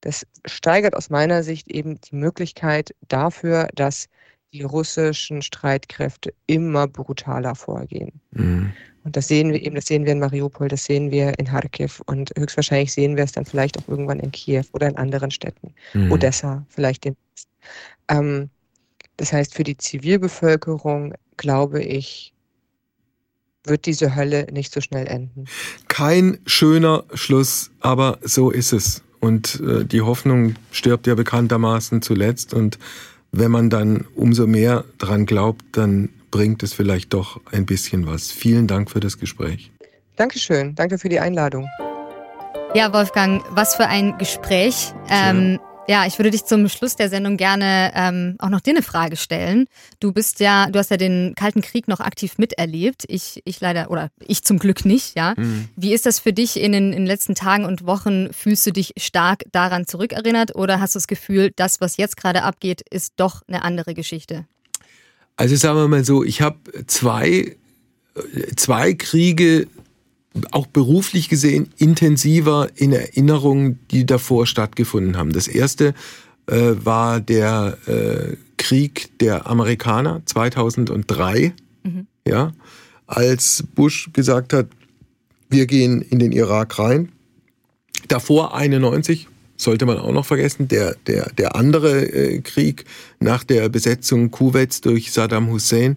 das 0.00 0.26
steigert 0.46 0.96
aus 0.96 1.10
meiner 1.10 1.42
Sicht 1.42 1.70
eben 1.70 2.00
die 2.00 2.16
Möglichkeit 2.16 2.94
dafür, 3.08 3.68
dass 3.74 4.08
die 4.52 4.62
russischen 4.62 5.42
Streitkräfte 5.42 6.34
immer 6.46 6.86
brutaler 6.88 7.54
vorgehen. 7.54 8.20
Mhm. 8.32 8.72
Und 9.04 9.16
das 9.16 9.28
sehen 9.28 9.52
wir 9.52 9.62
eben, 9.62 9.74
das 9.74 9.86
sehen 9.86 10.04
wir 10.04 10.12
in 10.12 10.18
Mariupol, 10.18 10.68
das 10.68 10.84
sehen 10.84 11.10
wir 11.10 11.38
in 11.38 11.46
Kharkiv 11.46 12.02
und 12.06 12.32
höchstwahrscheinlich 12.36 12.92
sehen 12.92 13.16
wir 13.16 13.24
es 13.24 13.32
dann 13.32 13.44
vielleicht 13.44 13.78
auch 13.78 13.88
irgendwann 13.88 14.20
in 14.20 14.30
Kiew 14.30 14.64
oder 14.72 14.88
in 14.88 14.96
anderen 14.96 15.30
Städten. 15.30 15.74
Mhm. 15.94 16.12
Odessa 16.12 16.64
vielleicht 16.68 17.04
demnächst. 17.04 17.51
Ähm, 18.08 18.50
das 19.16 19.32
heißt, 19.32 19.54
für 19.54 19.64
die 19.64 19.76
Zivilbevölkerung, 19.76 21.14
glaube 21.36 21.82
ich, 21.82 22.32
wird 23.64 23.86
diese 23.86 24.16
Hölle 24.16 24.46
nicht 24.52 24.72
so 24.72 24.80
schnell 24.80 25.06
enden. 25.06 25.44
Kein 25.88 26.38
schöner 26.46 27.04
Schluss, 27.14 27.70
aber 27.80 28.18
so 28.22 28.50
ist 28.50 28.72
es. 28.72 29.02
Und 29.20 29.60
äh, 29.60 29.84
die 29.84 30.00
Hoffnung 30.02 30.56
stirbt 30.72 31.06
ja 31.06 31.14
bekanntermaßen 31.14 32.02
zuletzt. 32.02 32.54
Und 32.54 32.78
wenn 33.30 33.52
man 33.52 33.70
dann 33.70 34.06
umso 34.16 34.46
mehr 34.46 34.84
dran 34.98 35.26
glaubt, 35.26 35.64
dann 35.72 36.08
bringt 36.32 36.62
es 36.64 36.72
vielleicht 36.72 37.12
doch 37.12 37.40
ein 37.52 37.66
bisschen 37.66 38.06
was. 38.06 38.32
Vielen 38.32 38.66
Dank 38.66 38.90
für 38.90 39.00
das 39.00 39.18
Gespräch. 39.18 39.70
Dankeschön. 40.16 40.74
Danke 40.74 40.98
für 40.98 41.08
die 41.08 41.20
Einladung. 41.20 41.68
Ja, 42.74 42.92
Wolfgang, 42.92 43.44
was 43.50 43.76
für 43.76 43.86
ein 43.86 44.18
Gespräch. 44.18 44.92
Ähm, 45.08 45.60
ja, 45.88 46.06
ich 46.06 46.18
würde 46.18 46.30
dich 46.30 46.44
zum 46.44 46.68
Schluss 46.68 46.96
der 46.96 47.08
Sendung 47.08 47.36
gerne 47.36 47.92
ähm, 47.94 48.36
auch 48.38 48.48
noch 48.48 48.60
dir 48.60 48.70
eine 48.70 48.82
Frage 48.82 49.16
stellen. 49.16 49.66
Du 50.00 50.12
bist 50.12 50.40
ja, 50.40 50.66
du 50.70 50.78
hast 50.78 50.90
ja 50.90 50.96
den 50.96 51.34
Kalten 51.34 51.60
Krieg 51.60 51.88
noch 51.88 52.00
aktiv 52.00 52.38
miterlebt. 52.38 53.04
Ich, 53.08 53.42
ich 53.44 53.60
leider, 53.60 53.90
oder 53.90 54.10
ich 54.20 54.42
zum 54.44 54.58
Glück 54.58 54.84
nicht, 54.84 55.16
ja. 55.16 55.34
Mhm. 55.36 55.68
Wie 55.76 55.92
ist 55.92 56.06
das 56.06 56.20
für 56.20 56.32
dich 56.32 56.60
in 56.60 56.72
den, 56.72 56.92
in 56.92 57.00
den 57.00 57.06
letzten 57.06 57.34
Tagen 57.34 57.64
und 57.64 57.84
Wochen? 57.86 58.32
Fühlst 58.32 58.66
du 58.66 58.72
dich 58.72 58.92
stark 58.96 59.44
daran 59.50 59.86
zurückerinnert 59.86 60.54
oder 60.54 60.80
hast 60.80 60.94
du 60.94 60.98
das 60.98 61.08
Gefühl, 61.08 61.52
das, 61.56 61.80
was 61.80 61.96
jetzt 61.96 62.16
gerade 62.16 62.42
abgeht, 62.42 62.82
ist 62.90 63.14
doch 63.16 63.42
eine 63.48 63.62
andere 63.62 63.94
Geschichte? 63.94 64.46
Also 65.36 65.56
sagen 65.56 65.78
wir 65.78 65.88
mal 65.88 66.04
so, 66.04 66.22
ich 66.22 66.42
habe 66.42 66.58
zwei, 66.86 67.56
zwei 68.56 68.94
Kriege 68.94 69.66
auch 70.50 70.66
beruflich 70.66 71.28
gesehen 71.28 71.70
intensiver 71.76 72.68
in 72.74 72.92
Erinnerungen, 72.92 73.78
die 73.90 74.06
davor 74.06 74.46
stattgefunden 74.46 75.16
haben. 75.16 75.32
Das 75.32 75.48
erste 75.48 75.94
äh, 76.46 76.72
war 76.82 77.20
der 77.20 77.76
äh, 77.86 78.36
Krieg 78.56 79.18
der 79.18 79.46
Amerikaner 79.46 80.22
2003, 80.24 81.52
mhm. 81.82 82.06
ja, 82.26 82.52
als 83.06 83.64
Bush 83.74 84.10
gesagt 84.12 84.52
hat, 84.52 84.68
wir 85.50 85.66
gehen 85.66 86.00
in 86.00 86.18
den 86.18 86.32
Irak 86.32 86.78
rein. 86.78 87.12
Davor 88.08 88.54
91, 88.54 89.28
sollte 89.56 89.86
man 89.86 89.98
auch 89.98 90.12
noch 90.12 90.24
vergessen, 90.24 90.68
der, 90.68 90.96
der, 91.06 91.30
der 91.32 91.56
andere 91.56 92.06
äh, 92.06 92.40
Krieg 92.40 92.84
nach 93.20 93.44
der 93.44 93.68
Besetzung 93.68 94.30
Kuwaits 94.30 94.80
durch 94.80 95.12
Saddam 95.12 95.50
Hussein, 95.50 95.96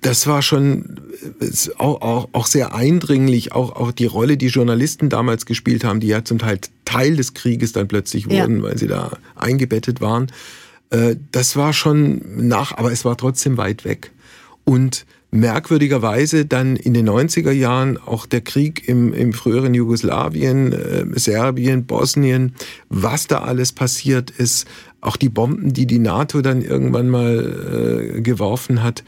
das 0.00 0.26
war 0.26 0.42
schon 0.42 1.00
äh, 1.40 1.46
auch, 1.78 2.00
auch, 2.02 2.28
auch 2.32 2.46
sehr 2.46 2.74
eindringlich, 2.74 3.52
auch, 3.52 3.76
auch 3.76 3.92
die 3.92 4.06
Rolle, 4.06 4.36
die 4.36 4.48
Journalisten 4.48 5.08
damals 5.08 5.46
gespielt 5.46 5.84
haben, 5.84 6.00
die 6.00 6.08
ja 6.08 6.24
zum 6.24 6.38
Teil 6.38 6.60
Teil 6.84 7.16
des 7.16 7.34
Krieges 7.34 7.72
dann 7.72 7.88
plötzlich 7.88 8.28
wurden, 8.28 8.58
ja. 8.58 8.62
weil 8.62 8.78
sie 8.78 8.86
da 8.86 9.18
eingebettet 9.34 10.00
waren. 10.00 10.28
Äh, 10.90 11.16
das 11.32 11.56
war 11.56 11.72
schon 11.72 12.48
nach, 12.48 12.76
aber 12.76 12.92
es 12.92 13.04
war 13.04 13.16
trotzdem 13.16 13.56
weit 13.56 13.84
weg. 13.84 14.12
Und 14.64 15.06
merkwürdigerweise 15.30 16.46
dann 16.46 16.76
in 16.76 16.94
den 16.94 17.08
90er 17.08 17.50
Jahren 17.50 17.98
auch 17.98 18.26
der 18.26 18.40
Krieg 18.40 18.88
im, 18.88 19.12
im 19.12 19.32
früheren 19.32 19.74
Jugoslawien, 19.74 20.72
äh, 20.72 21.06
Serbien, 21.18 21.86
Bosnien, 21.86 22.54
was 22.88 23.26
da 23.26 23.40
alles 23.40 23.72
passiert 23.72 24.30
ist, 24.30 24.66
auch 25.00 25.16
die 25.16 25.28
Bomben, 25.28 25.72
die 25.72 25.86
die 25.86 25.98
NATO 25.98 26.42
dann 26.42 26.62
irgendwann 26.62 27.08
mal 27.08 28.14
äh, 28.16 28.20
geworfen 28.20 28.82
hat. 28.82 29.04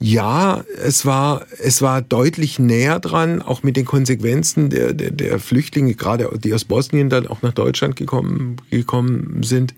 Ja, 0.00 0.64
es 0.80 1.04
war, 1.06 1.44
es 1.60 1.82
war 1.82 2.02
deutlich 2.02 2.60
näher 2.60 3.00
dran, 3.00 3.42
auch 3.42 3.64
mit 3.64 3.76
den 3.76 3.84
Konsequenzen 3.84 4.70
der, 4.70 4.94
der, 4.94 5.10
der 5.10 5.40
Flüchtlinge, 5.40 5.94
gerade 5.94 6.30
die 6.38 6.54
aus 6.54 6.64
Bosnien 6.64 7.10
dann 7.10 7.26
auch 7.26 7.42
nach 7.42 7.52
Deutschland 7.52 7.96
gekommen, 7.96 8.56
gekommen 8.70 9.42
sind. 9.42 9.74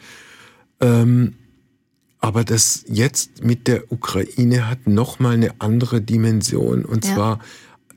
Ähm, 0.81 1.35
aber 2.18 2.45
das 2.45 2.85
jetzt 2.87 3.43
mit 3.45 3.66
der 3.66 3.91
Ukraine 3.91 4.68
hat 4.68 4.87
nochmal 4.87 5.35
eine 5.35 5.55
andere 5.59 6.03
Dimension. 6.03 6.85
Und 6.85 7.07
ja. 7.07 7.14
zwar, 7.14 7.39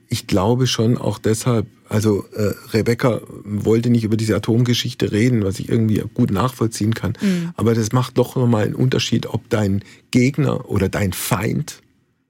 ich 0.08 0.26
glaube 0.26 0.66
schon 0.66 0.96
auch 0.96 1.18
deshalb, 1.18 1.66
also 1.90 2.24
äh, 2.32 2.54
Rebecca 2.72 3.20
wollte 3.44 3.90
nicht 3.90 4.04
über 4.04 4.16
diese 4.16 4.34
Atomgeschichte 4.34 5.12
reden, 5.12 5.44
was 5.44 5.58
ich 5.60 5.68
irgendwie 5.68 6.02
gut 6.14 6.30
nachvollziehen 6.30 6.94
kann. 6.94 7.12
Mhm. 7.20 7.50
Aber 7.58 7.74
das 7.74 7.92
macht 7.92 8.16
doch 8.16 8.34
nochmal 8.34 8.64
einen 8.64 8.74
Unterschied, 8.74 9.26
ob 9.26 9.50
dein 9.50 9.84
Gegner 10.10 10.70
oder 10.70 10.88
dein 10.88 11.12
Feind 11.12 11.82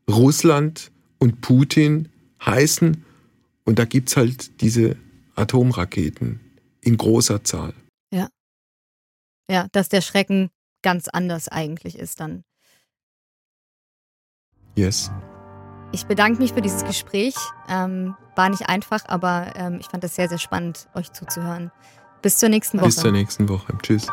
Russland 0.09 0.91
und 1.19 1.41
Putin 1.41 2.09
heißen. 2.45 3.05
Und 3.65 3.79
da 3.79 3.85
gibt's 3.85 4.17
halt 4.17 4.61
diese 4.61 4.97
Atomraketen 5.35 6.41
in 6.81 6.97
großer 6.97 7.45
Zahl. 7.45 7.75
Ja. 8.13 8.29
Ja, 9.51 9.67
dass 9.73 9.89
der 9.89 10.01
Schrecken 10.01 10.51
ganz 10.83 11.09
anders 11.09 11.49
eigentlich 11.49 11.99
ist 11.99 12.21
dann. 12.21 12.45
Yes. 14.77 15.11
Ich 15.93 16.07
bedanke 16.07 16.43
mich 16.43 16.53
für 16.53 16.61
dieses 16.61 16.85
Gespräch. 16.85 17.35
Ähm, 17.69 18.17
war 18.35 18.49
nicht 18.49 18.69
einfach, 18.69 19.05
aber 19.07 19.53
ähm, 19.57 19.79
ich 19.81 19.87
fand 19.87 20.03
es 20.05 20.17
sehr, 20.17 20.29
sehr 20.29 20.39
spannend, 20.39 20.89
euch 20.95 21.13
zuzuhören. 21.13 21.71
Bis 22.21 22.39
zur 22.39 22.49
nächsten 22.49 22.79
Woche. 22.79 22.87
Bis 22.87 22.97
zur 22.97 23.13
nächsten 23.13 23.49
Woche. 23.49 23.79
Tschüss. 23.83 24.09